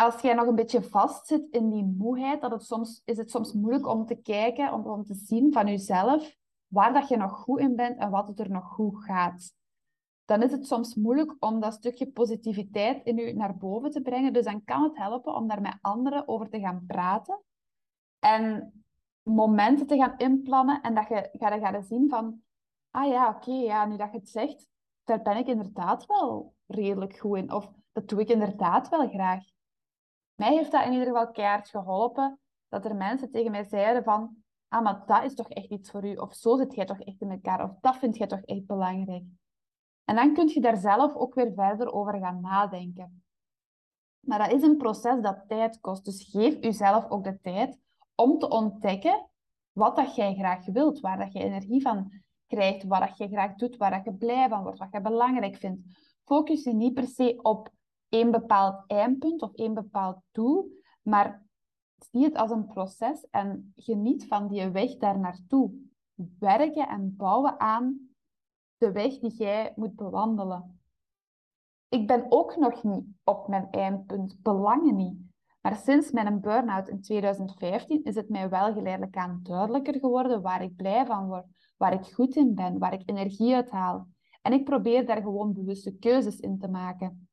als 0.00 0.20
jij 0.20 0.34
nog 0.34 0.46
een 0.46 0.54
beetje 0.54 0.82
vastzit 0.82 1.46
in 1.50 1.70
die 1.70 1.84
moeheid, 1.84 2.40
dat 2.40 2.50
het 2.50 2.62
soms, 2.62 3.02
is 3.04 3.16
het 3.16 3.30
soms 3.30 3.52
moeilijk 3.52 3.86
om 3.86 4.06
te 4.06 4.14
kijken, 4.14 4.72
om, 4.72 4.86
om 4.86 5.04
te 5.04 5.14
zien 5.14 5.52
van 5.52 5.66
jezelf 5.66 6.36
waar 6.66 6.92
dat 6.92 7.08
je 7.08 7.16
nog 7.16 7.32
goed 7.32 7.60
in 7.60 7.76
bent 7.76 7.98
en 7.98 8.10
wat 8.10 8.28
het 8.28 8.40
er 8.40 8.50
nog 8.50 8.64
goed 8.64 9.04
gaat. 9.04 9.54
Dan 10.24 10.42
is 10.42 10.52
het 10.52 10.66
soms 10.66 10.94
moeilijk 10.94 11.36
om 11.38 11.60
dat 11.60 11.74
stukje 11.74 12.10
positiviteit 12.10 13.04
in 13.04 13.16
je 13.16 13.34
naar 13.34 13.56
boven 13.56 13.90
te 13.90 14.00
brengen. 14.00 14.32
Dus 14.32 14.44
dan 14.44 14.64
kan 14.64 14.82
het 14.82 14.96
helpen 14.96 15.34
om 15.34 15.48
daar 15.48 15.60
met 15.60 15.78
anderen 15.80 16.28
over 16.28 16.48
te 16.48 16.60
gaan 16.60 16.84
praten. 16.86 17.40
En 18.18 18.72
momenten 19.22 19.86
te 19.86 19.96
gaan 19.96 20.14
inplannen 20.16 20.80
en 20.82 20.94
dat 20.94 21.08
je 21.08 21.28
gaat 21.32 21.60
gaan 21.60 21.82
zien 21.82 22.08
van, 22.08 22.42
ah 22.90 23.08
ja, 23.08 23.28
oké, 23.28 23.52
ja, 23.52 23.86
nu 23.86 23.96
dat 23.96 24.12
je 24.12 24.18
het 24.18 24.28
zegt, 24.28 24.68
daar 25.04 25.22
ben 25.22 25.36
ik 25.36 25.46
inderdaad 25.46 26.06
wel 26.06 26.54
redelijk 26.66 27.18
goed 27.18 27.36
in. 27.36 27.52
Of 27.52 27.70
dat 27.92 28.08
doe 28.08 28.20
ik 28.20 28.28
inderdaad 28.28 28.88
wel 28.88 29.08
graag. 29.08 29.44
Mij 30.40 30.52
heeft 30.52 30.70
dat 30.70 30.84
in 30.84 30.92
ieder 30.92 31.06
geval 31.06 31.30
keihard 31.30 31.68
geholpen, 31.68 32.38
dat 32.68 32.84
er 32.84 32.96
mensen 32.96 33.30
tegen 33.30 33.50
mij 33.50 33.64
zeiden 33.64 34.04
van, 34.04 34.36
ah, 34.68 34.82
maar 34.82 35.02
dat 35.06 35.24
is 35.24 35.34
toch 35.34 35.48
echt 35.48 35.70
iets 35.70 35.90
voor 35.90 36.04
u. 36.04 36.14
Of 36.14 36.34
zo 36.34 36.56
zit 36.56 36.74
jij 36.74 36.84
toch 36.84 37.00
echt 37.00 37.20
in 37.20 37.30
elkaar. 37.30 37.64
Of 37.64 37.70
dat 37.80 37.96
vind 37.96 38.16
jij 38.16 38.26
toch 38.26 38.40
echt 38.40 38.66
belangrijk. 38.66 39.24
En 40.04 40.16
dan 40.16 40.34
kun 40.34 40.48
je 40.48 40.60
daar 40.60 40.76
zelf 40.76 41.14
ook 41.14 41.34
weer 41.34 41.52
verder 41.54 41.92
over 41.92 42.18
gaan 42.18 42.40
nadenken. 42.40 43.22
Maar 44.20 44.38
dat 44.38 44.52
is 44.52 44.62
een 44.62 44.76
proces 44.76 45.20
dat 45.22 45.44
tijd 45.48 45.80
kost. 45.80 46.04
Dus 46.04 46.28
geef 46.30 46.62
jezelf 46.62 47.10
ook 47.10 47.24
de 47.24 47.40
tijd 47.40 47.78
om 48.14 48.38
te 48.38 48.48
ontdekken 48.48 49.26
wat 49.72 49.96
dat 49.96 50.14
jij 50.14 50.34
graag 50.34 50.66
wilt, 50.66 51.00
waar 51.00 51.18
dat 51.18 51.32
je 51.32 51.42
energie 51.42 51.82
van 51.82 52.12
krijgt, 52.46 52.84
wat 52.84 53.00
dat 53.00 53.16
je 53.16 53.28
graag 53.28 53.54
doet, 53.54 53.76
waar 53.76 53.90
dat 53.90 54.04
je 54.04 54.14
blij 54.14 54.48
van 54.48 54.62
wordt, 54.62 54.78
wat 54.78 54.92
je 54.92 55.00
belangrijk 55.00 55.56
vindt. 55.56 55.80
Focus 56.24 56.64
je 56.64 56.74
niet 56.74 56.94
per 56.94 57.06
se 57.06 57.38
op 57.42 57.70
één 58.10 58.30
bepaald 58.30 58.84
eindpunt 58.86 59.42
of 59.42 59.54
één 59.54 59.74
bepaald 59.74 60.18
doel, 60.30 60.68
maar 61.02 61.42
zie 62.10 62.24
het 62.24 62.36
als 62.36 62.50
een 62.50 62.66
proces 62.66 63.26
en 63.30 63.72
geniet 63.76 64.26
van 64.26 64.48
die 64.48 64.68
weg 64.68 64.96
daar 64.96 65.18
naartoe. 65.18 65.72
Werken 66.38 66.88
en 66.88 67.16
bouwen 67.16 67.60
aan 67.60 68.08
de 68.76 68.92
weg 68.92 69.18
die 69.18 69.34
jij 69.34 69.72
moet 69.76 69.96
bewandelen. 69.96 70.80
Ik 71.88 72.06
ben 72.06 72.26
ook 72.28 72.56
nog 72.56 72.82
niet 72.82 73.04
op 73.24 73.48
mijn 73.48 73.70
eindpunt, 73.70 74.42
belangen 74.42 74.96
niet. 74.96 75.18
Maar 75.60 75.76
sinds 75.76 76.10
mijn 76.10 76.40
burn-out 76.40 76.88
in 76.88 77.00
2015 77.00 78.04
is 78.04 78.14
het 78.14 78.28
mij 78.28 78.48
wel 78.48 78.72
geleidelijk 78.72 79.16
aan 79.16 79.40
duidelijker 79.42 79.98
geworden 79.98 80.42
waar 80.42 80.62
ik 80.62 80.76
blij 80.76 81.06
van 81.06 81.26
word, 81.26 81.46
waar 81.76 81.92
ik 81.92 82.04
goed 82.04 82.36
in 82.36 82.54
ben, 82.54 82.78
waar 82.78 82.92
ik 82.92 83.02
energie 83.04 83.54
uit 83.54 83.70
haal. 83.70 84.08
En 84.42 84.52
ik 84.52 84.64
probeer 84.64 85.06
daar 85.06 85.22
gewoon 85.22 85.52
bewuste 85.52 85.96
keuzes 85.96 86.40
in 86.40 86.58
te 86.58 86.68
maken. 86.68 87.29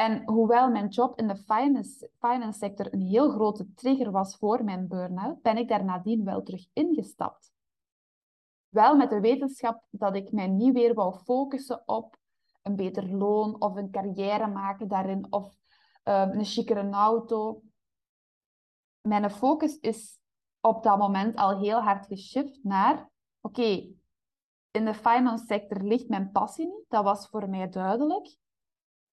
En 0.00 0.22
hoewel 0.24 0.70
mijn 0.70 0.88
job 0.88 1.18
in 1.18 1.28
de 1.28 1.36
finance, 1.36 2.10
finance 2.18 2.58
sector 2.58 2.94
een 2.94 3.02
heel 3.02 3.30
grote 3.30 3.72
trigger 3.74 4.10
was 4.10 4.36
voor 4.36 4.64
mijn 4.64 4.88
burn-out, 4.88 5.42
ben 5.42 5.56
ik 5.56 5.68
daar 5.68 5.84
nadien 5.84 6.24
wel 6.24 6.42
terug 6.42 6.66
ingestapt. 6.72 7.52
Wel 8.68 8.96
met 8.96 9.10
de 9.10 9.20
wetenschap 9.20 9.82
dat 9.90 10.16
ik 10.16 10.32
mij 10.32 10.46
niet 10.46 10.72
weer 10.72 10.94
wou 10.94 11.14
focussen 11.14 11.82
op 11.86 12.18
een 12.62 12.76
beter 12.76 13.16
loon 13.16 13.60
of 13.60 13.76
een 13.76 13.90
carrière 13.90 14.46
maken 14.46 14.88
daarin 14.88 15.32
of 15.32 15.56
um, 16.04 16.30
een 16.30 16.44
chicere 16.44 16.90
auto. 16.90 17.62
Mijn 19.00 19.30
focus 19.30 19.78
is 19.78 20.18
op 20.60 20.82
dat 20.82 20.98
moment 20.98 21.36
al 21.36 21.60
heel 21.60 21.80
hard 21.80 22.06
geshift 22.06 22.58
naar, 22.62 23.10
oké, 23.40 23.94
in 24.70 24.84
de 24.84 24.94
finance 24.94 25.44
sector 25.46 25.82
ligt 25.82 26.08
mijn 26.08 26.30
passie 26.30 26.66
niet, 26.66 26.84
dat 26.88 27.04
was 27.04 27.28
voor 27.28 27.48
mij 27.48 27.68
duidelijk. 27.68 28.36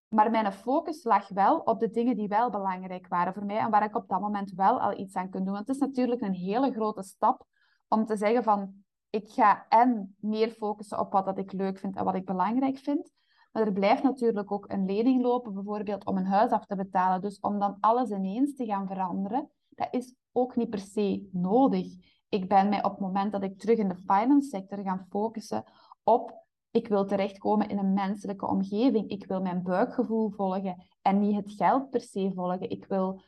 Maar 0.07 0.31
mijn 0.31 0.53
focus 0.53 1.03
lag 1.03 1.29
wel 1.29 1.59
op 1.59 1.79
de 1.79 1.89
dingen 1.89 2.15
die 2.15 2.27
wel 2.27 2.49
belangrijk 2.49 3.07
waren 3.07 3.33
voor 3.33 3.45
mij 3.45 3.57
en 3.57 3.69
waar 3.69 3.83
ik 3.83 3.95
op 3.95 4.07
dat 4.07 4.21
moment 4.21 4.51
wel 4.51 4.79
al 4.79 4.99
iets 4.99 5.15
aan 5.15 5.29
kon 5.29 5.43
doen. 5.43 5.53
Want 5.53 5.67
het 5.67 5.75
is 5.75 5.81
natuurlijk 5.81 6.21
een 6.21 6.33
hele 6.33 6.71
grote 6.71 7.03
stap 7.03 7.45
om 7.87 8.05
te 8.05 8.15
zeggen 8.15 8.43
van 8.43 8.83
ik 9.09 9.29
ga 9.29 9.65
en 9.69 10.15
meer 10.19 10.49
focussen 10.49 10.99
op 10.99 11.11
wat 11.11 11.25
dat 11.25 11.37
ik 11.37 11.51
leuk 11.51 11.79
vind 11.79 11.95
en 11.95 12.05
wat 12.05 12.15
ik 12.15 12.25
belangrijk 12.25 12.77
vind. 12.77 13.11
Maar 13.51 13.65
er 13.65 13.73
blijft 13.73 14.03
natuurlijk 14.03 14.51
ook 14.51 14.71
een 14.71 14.85
lening 14.85 15.21
lopen, 15.21 15.53
bijvoorbeeld 15.53 16.05
om 16.05 16.17
een 16.17 16.25
huis 16.25 16.51
af 16.51 16.65
te 16.65 16.75
betalen. 16.75 17.21
Dus 17.21 17.39
om 17.39 17.59
dan 17.59 17.77
alles 17.79 18.09
ineens 18.09 18.55
te 18.55 18.65
gaan 18.65 18.87
veranderen, 18.87 19.49
dat 19.69 19.87
is 19.91 20.15
ook 20.31 20.55
niet 20.55 20.69
per 20.69 20.79
se 20.79 21.29
nodig. 21.31 21.87
Ik 22.29 22.49
ben 22.49 22.69
mij 22.69 22.83
op 22.83 22.91
het 22.91 22.99
moment 22.99 23.31
dat 23.31 23.43
ik 23.43 23.59
terug 23.59 23.77
in 23.77 23.87
de 23.87 23.95
finance 23.95 24.49
sector 24.49 24.83
ga 24.83 25.05
focussen 25.09 25.63
op 26.03 26.44
ik 26.75 26.87
wil 26.87 27.05
terechtkomen 27.05 27.69
in 27.69 27.77
een 27.77 27.93
menselijke 27.93 28.47
omgeving. 28.47 29.09
Ik 29.09 29.25
wil 29.25 29.41
mijn 29.41 29.63
buikgevoel 29.63 30.29
volgen 30.29 30.85
en 31.01 31.19
niet 31.19 31.35
het 31.35 31.51
geld 31.51 31.89
per 31.89 32.01
se 32.01 32.31
volgen. 32.35 32.69
Ik 32.69 32.85
wil 32.85 33.21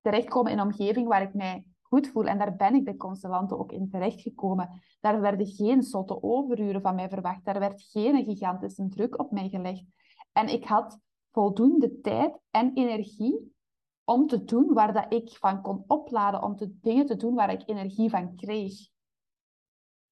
terechtkomen 0.00 0.52
in 0.52 0.58
een 0.58 0.64
omgeving 0.64 1.08
waar 1.08 1.22
ik 1.22 1.34
mij 1.34 1.64
goed 1.82 2.08
voel. 2.08 2.24
En 2.24 2.38
daar 2.38 2.56
ben 2.56 2.74
ik 2.74 2.84
bij 2.84 2.96
Constellante 2.96 3.58
ook 3.58 3.72
in 3.72 3.88
terechtgekomen. 3.88 4.82
Daar 5.00 5.20
werden 5.20 5.46
geen 5.46 5.82
zotte 5.82 6.22
overuren 6.22 6.80
van 6.80 6.94
mij 6.94 7.08
verwacht. 7.08 7.44
Daar 7.44 7.58
werd 7.58 7.82
geen 7.82 8.24
gigantische 8.24 8.88
druk 8.88 9.18
op 9.18 9.30
mij 9.30 9.48
gelegd. 9.48 9.84
En 10.32 10.48
ik 10.48 10.64
had 10.64 10.98
voldoende 11.30 12.00
tijd 12.00 12.38
en 12.50 12.72
energie 12.74 13.54
om 14.04 14.26
te 14.26 14.44
doen 14.44 14.72
waar 14.72 14.92
dat 14.92 15.12
ik 15.12 15.36
van 15.36 15.62
kon 15.62 15.84
opladen, 15.86 16.42
om 16.42 16.56
te, 16.56 16.78
dingen 16.80 17.06
te 17.06 17.16
doen 17.16 17.34
waar 17.34 17.52
ik 17.52 17.68
energie 17.68 18.10
van 18.10 18.36
kreeg. 18.36 18.88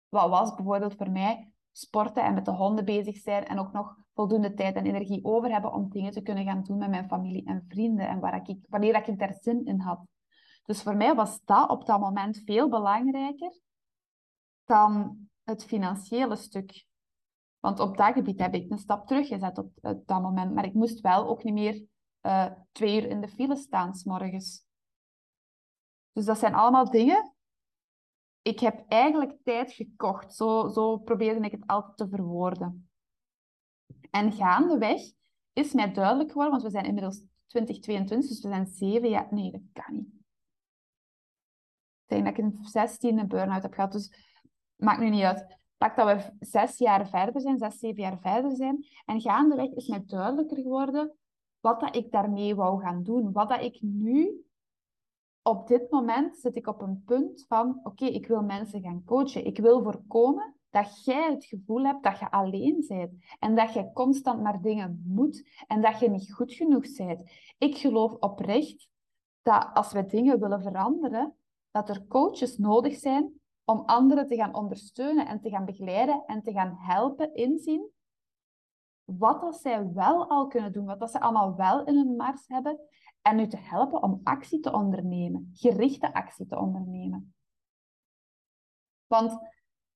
Wat 0.08 0.30
was 0.30 0.54
bijvoorbeeld 0.54 0.94
voor 0.94 1.10
mij 1.10 1.49
sporten 1.72 2.24
en 2.24 2.34
met 2.34 2.44
de 2.44 2.50
honden 2.50 2.84
bezig 2.84 3.16
zijn 3.16 3.46
en 3.46 3.58
ook 3.58 3.72
nog 3.72 3.96
voldoende 4.14 4.54
tijd 4.54 4.74
en 4.74 4.86
energie 4.86 5.24
over 5.24 5.50
hebben 5.50 5.72
om 5.72 5.90
dingen 5.90 6.12
te 6.12 6.22
kunnen 6.22 6.44
gaan 6.44 6.62
doen 6.62 6.78
met 6.78 6.90
mijn 6.90 7.08
familie 7.08 7.46
en 7.46 7.64
vrienden 7.68 8.08
en 8.08 8.20
waar 8.20 8.48
ik, 8.48 8.58
wanneer 8.68 9.08
ik 9.08 9.20
er 9.20 9.34
zin 9.40 9.64
in 9.64 9.80
had. 9.80 10.00
Dus 10.64 10.82
voor 10.82 10.96
mij 10.96 11.14
was 11.14 11.44
dat 11.44 11.70
op 11.70 11.86
dat 11.86 12.00
moment 12.00 12.42
veel 12.44 12.68
belangrijker 12.68 13.60
dan 14.64 15.18
het 15.42 15.64
financiële 15.64 16.36
stuk. 16.36 16.86
Want 17.58 17.80
op 17.80 17.96
dat 17.96 18.12
gebied 18.12 18.40
heb 18.40 18.54
ik 18.54 18.70
een 18.70 18.78
stap 18.78 19.06
teruggezet 19.06 19.58
op, 19.58 19.70
op 19.80 20.06
dat 20.06 20.22
moment. 20.22 20.54
Maar 20.54 20.64
ik 20.64 20.74
moest 20.74 21.00
wel 21.00 21.28
ook 21.28 21.44
niet 21.44 21.54
meer 21.54 21.84
uh, 22.22 22.46
twee 22.72 23.02
uur 23.02 23.08
in 23.08 23.20
de 23.20 23.28
file 23.28 23.56
staan 23.56 23.94
s 23.94 24.04
morgens. 24.04 24.64
Dus 26.12 26.24
dat 26.24 26.38
zijn 26.38 26.54
allemaal 26.54 26.90
dingen. 26.90 27.34
Ik 28.42 28.60
heb 28.60 28.84
eigenlijk 28.88 29.36
tijd 29.42 29.72
gekocht. 29.72 30.34
Zo, 30.34 30.68
zo 30.68 30.96
probeerde 30.96 31.44
ik 31.44 31.52
het 31.52 31.66
altijd 31.66 31.96
te 31.96 32.08
verwoorden. 32.08 32.90
En 34.10 34.32
gaandeweg 34.32 35.00
is 35.52 35.72
mij 35.72 35.92
duidelijk 35.92 36.28
geworden, 36.28 36.52
want 36.52 36.64
we 36.64 36.70
zijn 36.70 36.86
inmiddels 36.86 37.22
2022, 37.46 38.30
dus 38.30 38.42
we 38.42 38.48
zijn 38.48 38.66
zeven 38.66 39.08
jaar... 39.08 39.28
Nee, 39.30 39.50
dat 39.50 39.60
kan 39.72 39.94
niet 39.94 40.20
denk 42.10 42.24
dat 42.24 42.38
ik 42.38 42.38
in 42.38 42.58
16 42.60 43.18
een 43.18 43.28
burn-out 43.28 43.62
heb 43.62 43.74
gehad. 43.74 43.92
Dus 43.92 44.12
maakt 44.76 45.00
nu 45.00 45.10
niet 45.10 45.22
uit. 45.22 45.58
Pak 45.76 45.96
dat 45.96 46.06
we 46.06 46.46
zes 46.46 46.78
jaar 46.78 47.08
verder 47.08 47.40
zijn, 47.40 47.58
zes, 47.58 47.78
zeven 47.78 48.02
jaar 48.02 48.18
verder 48.20 48.56
zijn. 48.56 48.86
En 49.04 49.20
gaandeweg 49.20 49.70
is 49.70 49.86
mij 49.86 50.02
duidelijker 50.06 50.56
geworden 50.56 51.14
wat 51.60 51.80
dat 51.80 51.96
ik 51.96 52.10
daarmee 52.10 52.54
wou 52.54 52.82
gaan 52.82 53.02
doen. 53.02 53.32
Wat 53.32 53.48
dat 53.48 53.62
ik 53.62 53.78
nu, 53.82 54.44
op 55.50 55.68
dit 55.68 55.90
moment, 55.90 56.36
zit 56.36 56.56
ik 56.56 56.66
op 56.66 56.80
een 56.82 57.02
punt 57.04 57.44
van, 57.48 57.80
oké, 57.82 58.04
ik 58.04 58.26
wil 58.26 58.42
mensen 58.42 58.82
gaan 58.82 59.04
coachen. 59.04 59.44
Ik 59.44 59.58
wil 59.58 59.82
voorkomen 59.82 60.54
dat 60.70 61.04
jij 61.04 61.30
het 61.30 61.44
gevoel 61.44 61.84
hebt 61.84 62.02
dat 62.02 62.18
je 62.18 62.30
alleen 62.30 62.84
bent. 62.88 63.12
En 63.38 63.54
dat 63.54 63.72
je 63.72 63.92
constant 63.92 64.42
maar 64.42 64.60
dingen 64.62 65.02
moet. 65.06 65.64
En 65.66 65.80
dat 65.80 65.98
je 65.98 66.10
niet 66.10 66.32
goed 66.32 66.52
genoeg 66.52 66.96
bent. 66.96 67.30
Ik 67.58 67.76
geloof 67.76 68.12
oprecht 68.12 68.88
dat 69.42 69.70
als 69.72 69.92
we 69.92 70.06
dingen 70.06 70.40
willen 70.40 70.62
veranderen, 70.62 71.34
dat 71.70 71.88
er 71.88 72.06
coaches 72.06 72.58
nodig 72.58 72.94
zijn 72.96 73.40
om 73.64 73.82
anderen 73.86 74.26
te 74.26 74.36
gaan 74.36 74.54
ondersteunen 74.54 75.26
en 75.26 75.40
te 75.40 75.48
gaan 75.48 75.64
begeleiden 75.64 76.22
en 76.26 76.42
te 76.42 76.52
gaan 76.52 76.76
helpen 76.78 77.34
inzien 77.34 77.90
wat 79.18 79.40
dat 79.40 79.60
zij 79.60 79.92
wel 79.92 80.30
al 80.30 80.46
kunnen 80.46 80.72
doen, 80.72 80.84
wat 80.84 81.00
dat 81.00 81.10
ze 81.10 81.20
allemaal 81.20 81.56
wel 81.56 81.84
in 81.84 81.96
hun 81.96 82.16
mars 82.16 82.44
hebben 82.46 82.80
en 83.22 83.38
u 83.38 83.46
te 83.46 83.56
helpen 83.56 84.02
om 84.02 84.20
actie 84.24 84.60
te 84.60 84.72
ondernemen, 84.72 85.50
gerichte 85.52 86.14
actie 86.14 86.46
te 86.46 86.58
ondernemen. 86.58 87.34
Want 89.06 89.38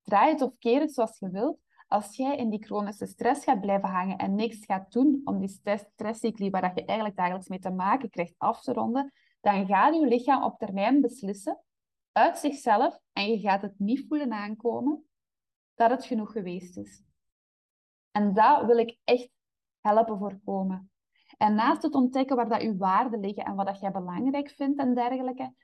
draai 0.03 0.33
het 0.33 0.43
of 0.43 0.59
keer 0.59 0.81
het 0.81 0.95
zoals 0.95 1.19
je 1.19 1.31
wilt, 1.31 1.59
als 1.89 2.17
jij 2.17 2.37
in 2.37 2.51
die 2.51 2.65
chronische 2.65 3.07
stress 3.07 3.45
gaat 3.45 3.61
blijven 3.61 3.89
hangen 3.89 4.19
en 4.19 4.35
niks 4.35 4.65
gaat 4.65 4.93
doen 4.93 5.21
om 5.25 5.39
die 5.39 5.61
stresscycli 5.95 6.51
waar 6.51 6.75
je 6.75 6.85
eigenlijk 6.85 7.19
dagelijks 7.19 7.49
mee 7.49 7.59
te 7.59 7.71
maken 7.71 8.11
krijgt 8.11 8.35
af 8.37 8.63
te 8.63 8.73
ronden, 8.73 9.13
dan 9.41 9.67
gaat 9.67 9.95
je 9.95 10.07
lichaam 10.07 10.43
op 10.43 10.59
termijn 10.59 11.01
beslissen 11.01 11.61
uit 12.13 12.39
zichzelf 12.39 12.99
en 13.13 13.31
je 13.31 13.39
gaat 13.39 13.63
het 13.63 13.79
niet 13.79 14.05
voelen 14.09 14.33
aankomen 14.33 15.05
dat 15.75 15.91
het 15.91 16.05
genoeg 16.05 16.33
geweest 16.33 16.77
is. 16.77 17.03
En 18.17 18.33
dat 18.33 18.65
wil 18.65 18.79
ik 18.79 18.99
echt 19.05 19.31
helpen 19.81 20.19
voorkomen. 20.19 20.91
En 21.37 21.55
naast 21.55 21.83
het 21.83 21.95
ontdekken 21.95 22.37
waar 22.37 22.49
dat 22.49 22.63
uw 22.63 22.77
waarden 22.77 23.21
liggen 23.21 23.45
en 23.45 23.55
wat 23.55 23.67
dat 23.67 23.81
jij 23.81 23.91
belangrijk 23.91 24.51
vindt 24.51 24.79
en 24.79 24.95
dergelijke, 24.95 25.55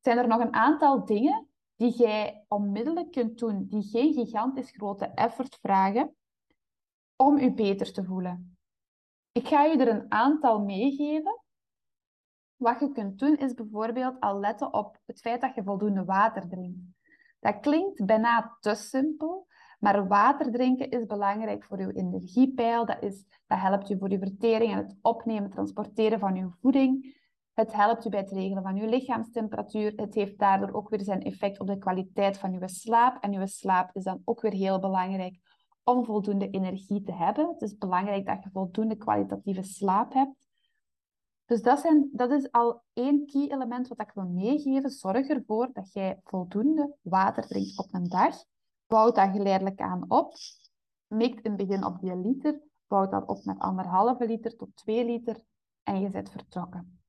zijn 0.00 0.18
er 0.18 0.28
nog 0.28 0.40
een 0.40 0.54
aantal 0.54 1.04
dingen 1.04 1.48
die 1.76 1.92
jij 1.92 2.44
onmiddellijk 2.48 3.10
kunt 3.10 3.38
doen, 3.38 3.66
die 3.68 3.82
geen 3.82 4.12
gigantisch 4.12 4.70
grote 4.70 5.06
effort 5.06 5.58
vragen 5.60 6.14
om 7.16 7.38
u 7.38 7.52
beter 7.52 7.92
te 7.92 8.04
voelen. 8.04 8.58
Ik 9.32 9.48
ga 9.48 9.64
je 9.64 9.78
er 9.78 9.88
een 9.88 10.12
aantal 10.12 10.60
meegeven 10.60 11.42
wat 12.56 12.80
je 12.80 12.92
kunt 12.92 13.18
doen 13.18 13.36
is 13.36 13.54
bijvoorbeeld 13.54 14.20
al 14.20 14.38
letten 14.38 14.72
op 14.72 14.98
het 15.06 15.20
feit 15.20 15.40
dat 15.40 15.54
je 15.54 15.62
voldoende 15.62 16.04
water 16.04 16.48
drinkt. 16.48 16.80
Dat 17.40 17.60
klinkt 17.60 18.06
bijna 18.06 18.56
te 18.60 18.74
simpel, 18.74 19.46
maar 19.80 20.08
water 20.08 20.52
drinken 20.52 20.90
is 20.90 21.06
belangrijk 21.06 21.64
voor 21.64 21.80
je 21.80 21.92
energiepeil. 21.92 22.86
Dat, 22.86 23.02
is, 23.02 23.24
dat 23.46 23.58
helpt 23.58 23.88
je 23.88 23.98
voor 23.98 24.10
je 24.10 24.18
vertering 24.18 24.72
en 24.72 24.78
het 24.78 24.96
opnemen, 25.00 25.50
transporteren 25.50 26.18
van 26.18 26.34
je 26.34 26.48
voeding. 26.60 27.18
Het 27.54 27.72
helpt 27.72 28.02
je 28.02 28.08
bij 28.08 28.20
het 28.20 28.30
regelen 28.30 28.62
van 28.62 28.76
je 28.76 28.86
lichaamstemperatuur. 28.86 29.92
Het 29.96 30.14
heeft 30.14 30.38
daardoor 30.38 30.72
ook 30.72 30.88
weer 30.88 31.00
zijn 31.00 31.22
effect 31.22 31.60
op 31.60 31.66
de 31.66 31.78
kwaliteit 31.78 32.38
van 32.38 32.52
je 32.52 32.68
slaap. 32.68 33.22
En 33.22 33.32
je 33.32 33.46
slaap 33.46 33.96
is 33.96 34.04
dan 34.04 34.22
ook 34.24 34.40
weer 34.40 34.52
heel 34.52 34.78
belangrijk 34.78 35.38
om 35.84 36.04
voldoende 36.04 36.50
energie 36.50 37.02
te 37.02 37.12
hebben. 37.12 37.48
Het 37.48 37.62
is 37.62 37.76
belangrijk 37.76 38.26
dat 38.26 38.42
je 38.42 38.50
voldoende 38.50 38.96
kwalitatieve 38.96 39.62
slaap 39.62 40.12
hebt. 40.12 40.48
Dus 41.46 41.62
dat, 41.62 41.80
zijn, 41.80 42.08
dat 42.12 42.30
is 42.30 42.52
al 42.52 42.82
één 42.92 43.26
key 43.26 43.48
element 43.48 43.88
wat 43.88 44.00
ik 44.00 44.10
wil 44.14 44.24
meegeven. 44.24 44.90
Zorg 44.90 45.28
ervoor 45.28 45.70
dat 45.72 45.92
jij 45.92 46.20
voldoende 46.24 46.96
water 47.02 47.46
drinkt 47.46 47.78
op 47.78 47.86
een 47.90 48.08
dag. 48.08 48.36
Bouw 48.90 49.12
dat 49.12 49.30
geleidelijk 49.30 49.80
aan 49.80 50.04
op. 50.08 50.34
Mikt 51.06 51.44
in 51.44 51.52
het 51.52 51.66
begin 51.66 51.84
op 51.84 52.00
die 52.00 52.16
liter. 52.16 52.60
Bouw 52.86 53.08
dat 53.08 53.28
op 53.28 53.44
met 53.44 53.58
anderhalve 53.58 54.26
liter 54.26 54.56
tot 54.56 54.76
2 54.76 55.04
liter. 55.04 55.40
En 55.82 56.00
je 56.00 56.10
zit 56.10 56.30
vertrokken. 56.30 57.00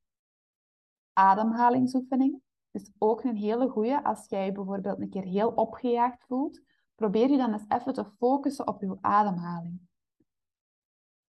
Ademhalingsoefening 1.13 2.41
is 2.71 2.91
ook 2.97 3.23
een 3.23 3.35
hele 3.35 3.69
goede. 3.69 4.03
Als 4.03 4.25
jij 4.29 4.45
je 4.45 4.51
bijvoorbeeld 4.51 4.99
een 4.99 5.09
keer 5.09 5.23
heel 5.23 5.49
opgejaagd 5.49 6.25
voelt, 6.25 6.61
probeer 6.95 7.29
je 7.29 7.37
dan 7.37 7.53
eens 7.53 7.65
even 7.67 7.93
te 7.93 8.05
focussen 8.05 8.67
op 8.67 8.81
je 8.81 8.97
ademhaling. 9.01 9.79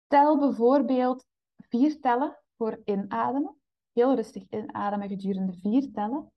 Tel 0.07 0.38
bijvoorbeeld 0.38 1.26
vier 1.57 2.00
tellen 2.00 2.38
voor 2.57 2.81
inademen. 2.85 3.57
Heel 3.93 4.14
rustig 4.14 4.49
inademen 4.49 5.09
gedurende 5.09 5.59
vier 5.61 5.93
tellen. 5.93 6.33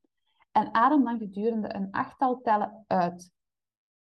En 0.51 0.73
adem 0.73 1.03
dan 1.03 1.17
gedurende 1.17 1.75
een 1.75 1.91
achttal 1.91 2.41
tellen 2.41 2.83
uit. 2.87 3.31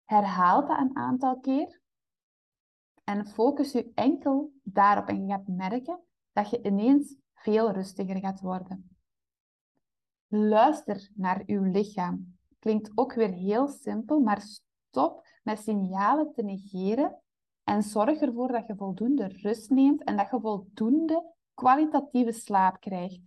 Herhaal 0.10 0.68
dat 0.68 0.80
een 0.80 0.96
aantal 0.96 1.40
keer. 1.40 1.82
En 3.04 3.28
focus 3.28 3.72
je 3.72 3.92
enkel 3.94 4.54
daarop 4.64 5.08
en 5.08 5.26
je 5.26 5.32
gaat 5.32 5.48
merken 5.48 6.00
dat 6.32 6.50
je 6.50 6.62
ineens 6.62 7.16
veel 7.34 7.72
rustiger 7.72 8.20
gaat 8.20 8.42
worden. 8.42 8.98
Luister 10.28 11.10
naar 11.16 11.44
uw 11.46 11.64
lichaam. 11.72 12.38
Klinkt 12.60 12.92
ook 12.96 13.14
weer 13.14 13.32
heel 13.32 13.68
simpel, 13.68 14.20
maar 14.20 14.42
stop 14.42 15.28
met 15.44 15.60
signalen 15.60 16.34
te 16.34 16.44
negeren 16.44 17.22
en 17.64 17.84
zorg 17.84 18.22
ervoor 18.22 18.52
dat 18.52 18.68
je 18.68 18.76
voldoende 18.76 19.28
rust 19.28 19.70
neemt 19.70 20.04
en 20.04 20.18
dat 20.18 20.30
je 20.30 20.40
voldoende 20.40 21.34
kwalitatieve 21.54 22.32
slaap 22.32 22.80
krijgt. 22.80 23.22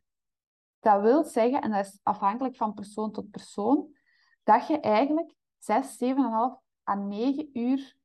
Dat 0.80 1.00
wil 1.00 1.24
zeggen, 1.24 1.60
en 1.60 1.70
dat 1.70 1.86
is 1.86 1.98
afhankelijk 2.02 2.56
van 2.56 2.74
persoon 2.74 3.12
tot 3.12 3.30
persoon, 3.30 3.96
dat 4.42 4.66
je 4.66 4.80
eigenlijk 4.80 5.34
6, 5.58 5.98
7,5 6.02 6.61
à 6.88 6.94
9 6.94 7.50
uur 7.52 7.96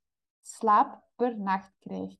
slaap 0.41 1.03
per 1.15 1.39
nacht 1.39 1.75
krijgt. 1.79 2.17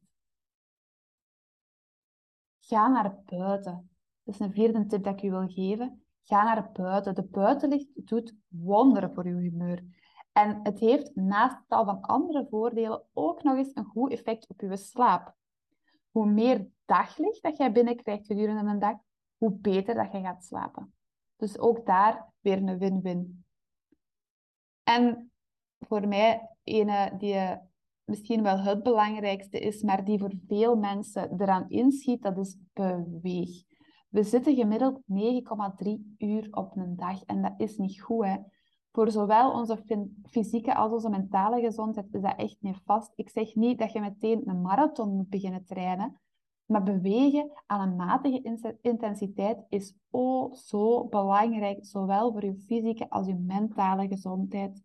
Ga 2.60 2.88
naar 2.88 3.22
buiten. 3.26 3.90
Dat 4.24 4.34
is 4.36 4.40
een 4.40 4.52
vierde 4.52 4.86
tip 4.86 5.04
dat 5.04 5.14
ik 5.14 5.20
je 5.20 5.30
wil 5.30 5.48
geven. 5.48 6.06
Ga 6.24 6.44
naar 6.44 6.72
buiten. 6.72 7.16
De 7.16 7.24
buitenlicht 7.24 8.08
doet 8.08 8.36
wonderen 8.48 9.14
voor 9.14 9.28
je 9.28 9.34
humeur. 9.34 9.84
En 10.32 10.60
het 10.64 10.80
heeft 10.80 11.16
naast 11.16 11.58
tal 11.68 11.86
van 11.86 12.02
andere 12.02 12.48
voordelen 12.50 13.04
ook 13.14 13.44
nog 13.44 13.58
eens 13.58 13.76
een 13.76 13.86
goed 13.86 14.12
effect 14.12 14.48
op 14.48 14.62
je 14.62 14.78
slaap. 14.78 15.36
Hoe 16.12 16.26
meer 16.26 16.68
daglicht 16.86 17.42
dat 17.42 17.58
jij 17.58 17.72
binnenkrijgt 17.72 18.26
gedurende 18.26 18.72
een 18.72 18.80
dag, 18.80 18.98
hoe 19.38 19.52
beter 19.52 19.96
dat 19.96 20.12
je 20.12 20.22
gaat 20.22 20.44
slapen. 20.44 20.94
Dus 21.36 21.58
ook 21.58 21.86
daar 21.86 22.32
weer 22.40 22.58
een 22.58 22.78
win-win. 22.78 23.46
En 24.84 25.32
voor 25.80 26.08
mij, 26.08 26.50
ene 26.64 27.12
die 27.18 27.36
misschien 28.04 28.44
wel 28.44 28.60
het 28.60 28.84
belangrijkste 28.84 29.60
is, 29.60 29.82
maar 29.82 30.06
die 30.06 30.20
voor 30.20 30.34
veel 30.48 30.76
mensen 30.76 31.42
eraan 31.42 31.70
inschiet, 31.70 32.22
dat 32.22 32.38
is 32.38 32.58
beweeg. 32.74 33.64
We 34.10 34.24
zitten 34.24 34.56
gemiddeld 34.56 35.02
9,3 35.02 35.08
uur 36.18 36.48
op 36.52 36.78
een 36.78 36.96
dag 36.96 37.24
en 37.24 37.42
dat 37.42 37.54
is 37.58 37.78
niet 37.78 38.02
goed. 38.02 38.26
Hè? 38.26 38.36
Voor 38.92 39.12
zowel 39.12 39.52
onze 39.52 39.84
fysieke 40.30 40.76
als 40.76 40.92
onze 40.92 41.10
mentale 41.10 41.62
gezondheid 41.62 42.14
is 42.14 42.22
dat 42.22 42.38
echt 42.38 42.58
niet 42.60 42.82
vast. 42.86 43.12
Ik 43.16 43.30
zeg 43.30 43.56
niet 43.56 43.80
dat 43.80 43.92
je 43.92 44.00
meteen 44.00 44.50
een 44.50 44.62
marathon 44.62 45.16
moet 45.16 45.30
beginnen 45.30 45.66
trainen, 45.66 46.22
maar 46.66 46.84
bewegen 46.84 47.52
aan 47.66 47.90
een 47.90 47.96
matige 47.96 48.76
intensiteit 48.82 49.66
is 49.70 49.96
oh 50.10 50.54
zo 50.54 51.08
belangrijk, 51.08 51.86
zowel 51.86 52.32
voor 52.32 52.46
je 52.46 52.56
fysieke 52.56 53.10
als 53.10 53.28
je 53.28 53.36
mentale 53.36 54.08
gezondheid. 54.08 54.84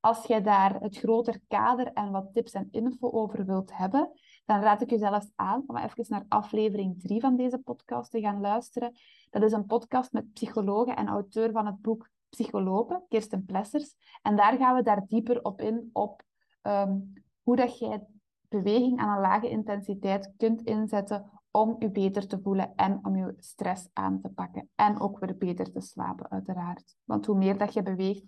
Als 0.00 0.26
je 0.26 0.40
daar 0.40 0.80
het 0.80 0.96
groter 0.96 1.40
kader 1.48 1.92
en 1.92 2.10
wat 2.10 2.32
tips 2.32 2.52
en 2.52 2.68
info 2.70 3.10
over 3.10 3.46
wilt 3.46 3.76
hebben, 3.76 4.10
dan 4.44 4.60
raad 4.60 4.82
ik 4.82 4.90
je 4.90 4.98
zelfs 4.98 5.30
aan 5.34 5.62
om 5.66 5.76
even 5.76 6.04
naar 6.08 6.24
aflevering 6.28 7.00
3 7.00 7.20
van 7.20 7.36
deze 7.36 7.58
podcast 7.58 8.10
te 8.10 8.20
gaan 8.20 8.40
luisteren. 8.40 8.92
Dat 9.30 9.42
is 9.42 9.52
een 9.52 9.66
podcast 9.66 10.12
met 10.12 10.32
psychologe 10.32 10.92
en 10.92 11.08
auteur 11.08 11.52
van 11.52 11.66
het 11.66 11.80
boek 11.80 12.10
Psycholopen, 12.28 13.04
Kirsten 13.08 13.44
Plessers. 13.44 13.94
En 14.22 14.36
daar 14.36 14.56
gaan 14.56 14.74
we 14.74 14.82
daar 14.82 15.06
dieper 15.06 15.42
op 15.44 15.60
in, 15.60 15.90
op 15.92 16.22
ehm, 16.62 16.98
hoe 17.42 17.56
dat 17.56 17.78
jij 17.78 18.06
beweging 18.48 18.98
aan 18.98 19.14
een 19.14 19.20
lage 19.20 19.48
intensiteit 19.48 20.32
kunt 20.36 20.62
inzetten 20.62 21.30
om 21.50 21.76
je 21.78 21.90
beter 21.90 22.26
te 22.26 22.40
voelen 22.42 22.72
en 22.74 22.98
om 23.02 23.16
je 23.16 23.34
stress 23.38 23.88
aan 23.92 24.20
te 24.20 24.28
pakken. 24.28 24.68
En 24.74 25.00
ook 25.00 25.18
weer 25.18 25.36
beter 25.36 25.72
te 25.72 25.80
slapen, 25.80 26.30
uiteraard. 26.30 26.96
Want 27.04 27.26
hoe 27.26 27.36
meer 27.36 27.58
dat 27.58 27.72
je 27.72 27.82
beweegt, 27.82 28.24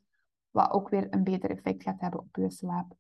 wat 0.53 0.71
ook 0.71 0.89
weer 0.89 1.07
een 1.11 1.25
beter 1.25 1.51
effect 1.51 1.83
gaat 1.83 2.01
hebben 2.01 2.21
op 2.21 2.37
je 2.37 2.51
slaap. 2.51 2.95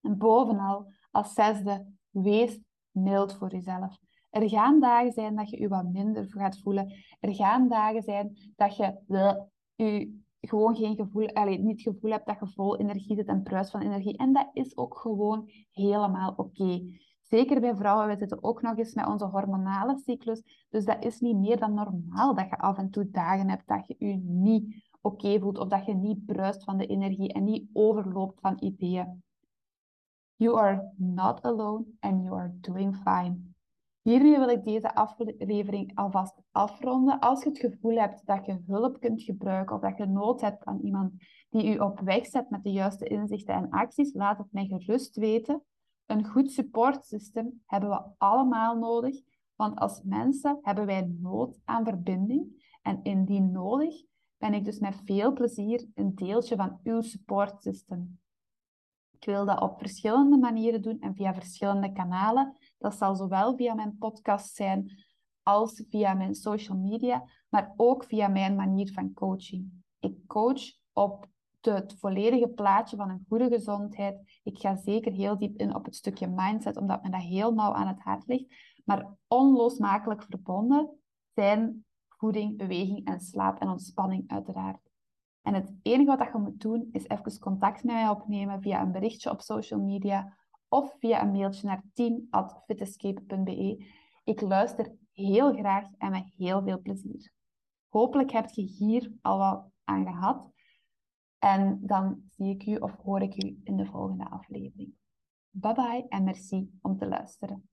En 0.00 0.18
bovenal, 0.18 0.92
als 1.10 1.34
zesde, 1.34 1.86
wees 2.10 2.60
mild 2.90 3.34
voor 3.34 3.50
jezelf. 3.50 3.98
Er 4.30 4.48
gaan 4.48 4.80
dagen 4.80 5.12
zijn 5.12 5.36
dat 5.36 5.50
je 5.50 5.60
je 5.60 5.68
wat 5.68 5.92
minder 5.92 6.26
gaat 6.28 6.58
voelen. 6.58 6.92
Er 7.20 7.34
gaan 7.34 7.68
dagen 7.68 8.02
zijn 8.02 8.52
dat 8.56 8.76
je 8.76 9.00
je 9.76 10.18
gewoon 10.40 10.76
geen 10.76 10.96
gevoel, 10.96 11.28
allez, 11.28 11.58
niet 11.58 11.82
gevoel 11.82 12.10
hebt 12.10 12.26
dat 12.26 12.38
je 12.40 12.46
vol 12.46 12.76
energie 12.76 13.16
zit 13.16 13.26
en 13.26 13.42
pruis 13.42 13.70
van 13.70 13.80
energie. 13.80 14.16
En 14.16 14.32
dat 14.32 14.50
is 14.52 14.76
ook 14.76 14.98
gewoon 14.98 15.50
helemaal 15.70 16.32
oké. 16.36 16.82
Zeker 17.20 17.60
bij 17.60 17.76
vrouwen, 17.76 18.06
we 18.06 18.16
zitten 18.16 18.44
ook 18.44 18.62
nog 18.62 18.78
eens 18.78 18.94
met 18.94 19.06
onze 19.06 19.24
hormonale 19.24 19.98
cyclus. 20.04 20.66
Dus 20.68 20.84
dat 20.84 21.04
is 21.04 21.20
niet 21.20 21.36
meer 21.36 21.58
dan 21.58 21.74
normaal 21.74 22.34
dat 22.34 22.48
je 22.48 22.58
af 22.58 22.78
en 22.78 22.90
toe 22.90 23.10
dagen 23.10 23.48
hebt 23.48 23.68
dat 23.68 23.86
je 23.86 23.94
je 23.98 24.16
niet 24.24 24.89
oké 25.00 25.40
voelt 25.40 25.58
of 25.58 25.68
dat 25.68 25.86
je 25.86 25.94
niet 25.94 26.26
bruist 26.26 26.64
van 26.64 26.76
de 26.76 26.86
energie 26.86 27.32
en 27.32 27.44
niet 27.44 27.68
overloopt 27.72 28.40
van 28.40 28.56
ideeën. 28.60 29.22
You 30.36 30.58
are 30.58 30.92
not 30.96 31.42
alone 31.42 31.84
and 31.98 32.22
you 32.24 32.38
are 32.38 32.58
doing 32.60 32.96
fine. 32.96 33.48
Hiermee 34.02 34.38
wil 34.38 34.48
ik 34.48 34.64
deze 34.64 34.94
aflevering 34.94 35.94
alvast 35.94 36.40
afronden. 36.50 37.18
Als 37.18 37.42
je 37.42 37.48
het 37.48 37.58
gevoel 37.58 37.98
hebt 37.98 38.26
dat 38.26 38.46
je 38.46 38.62
hulp 38.66 39.00
kunt 39.00 39.22
gebruiken 39.22 39.76
of 39.76 39.82
dat 39.82 39.96
je 39.96 40.06
nood 40.06 40.40
hebt 40.40 40.64
aan 40.64 40.80
iemand 40.80 41.12
die 41.50 41.74
u 41.74 41.78
op 41.78 42.00
weg 42.00 42.26
zet 42.26 42.50
met 42.50 42.62
de 42.62 42.72
juiste 42.72 43.04
inzichten 43.04 43.54
en 43.54 43.70
acties, 43.70 44.14
laat 44.14 44.38
het 44.38 44.52
mij 44.52 44.66
gerust 44.66 45.16
weten. 45.16 45.62
Een 46.06 46.26
goed 46.26 46.52
supportsysteem 46.52 47.62
hebben 47.66 47.90
we 47.90 48.02
allemaal 48.18 48.76
nodig, 48.76 49.16
want 49.56 49.78
als 49.78 50.02
mensen 50.02 50.58
hebben 50.62 50.86
wij 50.86 51.14
nood 51.20 51.58
aan 51.64 51.84
verbinding. 51.84 52.68
En 52.82 53.02
indien 53.02 53.50
nodig, 53.50 53.94
ben 54.40 54.54
ik 54.54 54.64
dus 54.64 54.78
met 54.78 55.02
veel 55.04 55.32
plezier 55.32 55.86
een 55.94 56.14
deeltje 56.14 56.56
van 56.56 56.80
uw 56.82 57.00
supportsysteem. 57.00 58.20
Ik 59.10 59.24
wil 59.24 59.44
dat 59.44 59.60
op 59.60 59.78
verschillende 59.78 60.36
manieren 60.36 60.82
doen 60.82 61.00
en 61.00 61.14
via 61.14 61.34
verschillende 61.34 61.92
kanalen. 61.92 62.56
Dat 62.78 62.94
zal 62.94 63.14
zowel 63.14 63.56
via 63.56 63.74
mijn 63.74 63.96
podcast 63.98 64.54
zijn 64.54 65.04
als 65.42 65.84
via 65.88 66.14
mijn 66.14 66.34
social 66.34 66.78
media, 66.78 67.24
maar 67.48 67.72
ook 67.76 68.04
via 68.04 68.28
mijn 68.28 68.54
manier 68.54 68.92
van 68.92 69.12
coaching. 69.12 69.70
Ik 69.98 70.26
coach 70.26 70.62
op 70.92 71.28
het 71.60 71.94
volledige 71.98 72.48
plaatje 72.48 72.96
van 72.96 73.10
een 73.10 73.24
goede 73.28 73.48
gezondheid. 73.48 74.40
Ik 74.42 74.58
ga 74.58 74.76
zeker 74.76 75.12
heel 75.12 75.38
diep 75.38 75.58
in 75.58 75.74
op 75.74 75.84
het 75.84 75.96
stukje 75.96 76.28
mindset, 76.28 76.76
omdat 76.76 77.02
me 77.02 77.10
dat 77.10 77.20
heel 77.20 77.52
nauw 77.54 77.72
aan 77.72 77.88
het 77.88 78.00
hart 78.00 78.26
ligt. 78.26 78.54
Maar 78.84 79.16
onlosmakelijk 79.26 80.22
verbonden 80.22 80.90
zijn 81.34 81.84
voeding, 82.20 82.56
beweging 82.56 83.06
en 83.06 83.20
slaap 83.20 83.60
en 83.60 83.68
ontspanning 83.68 84.30
uiteraard. 84.30 84.90
En 85.42 85.54
het 85.54 85.72
enige 85.82 86.16
wat 86.16 86.32
je 86.32 86.38
moet 86.38 86.60
doen, 86.60 86.88
is 86.92 87.08
even 87.08 87.38
contact 87.38 87.84
met 87.84 87.94
mij 87.94 88.08
opnemen 88.08 88.62
via 88.62 88.82
een 88.82 88.92
berichtje 88.92 89.30
op 89.30 89.40
social 89.40 89.80
media 89.80 90.36
of 90.68 90.96
via 90.98 91.22
een 91.22 91.30
mailtje 91.30 91.66
naar 91.66 91.82
team.fitescape.be. 91.92 93.84
Ik 94.24 94.40
luister 94.40 94.92
heel 95.12 95.52
graag 95.52 95.84
en 95.98 96.10
met 96.10 96.32
heel 96.36 96.62
veel 96.62 96.80
plezier. 96.80 97.32
Hopelijk 97.88 98.30
heb 98.30 98.48
je 98.48 98.62
hier 98.62 99.12
al 99.20 99.38
wat 99.38 99.70
aan 99.84 100.06
gehad. 100.06 100.50
En 101.38 101.78
dan 101.82 102.22
zie 102.28 102.54
ik 102.54 102.66
u 102.66 102.76
of 102.76 102.96
hoor 102.96 103.22
ik 103.22 103.44
u 103.44 103.60
in 103.64 103.76
de 103.76 103.86
volgende 103.86 104.30
aflevering. 104.30 104.92
Bye 105.50 105.74
bye 105.74 106.06
en 106.08 106.24
merci 106.24 106.70
om 106.80 106.96
te 106.96 107.08
luisteren. 107.08 107.68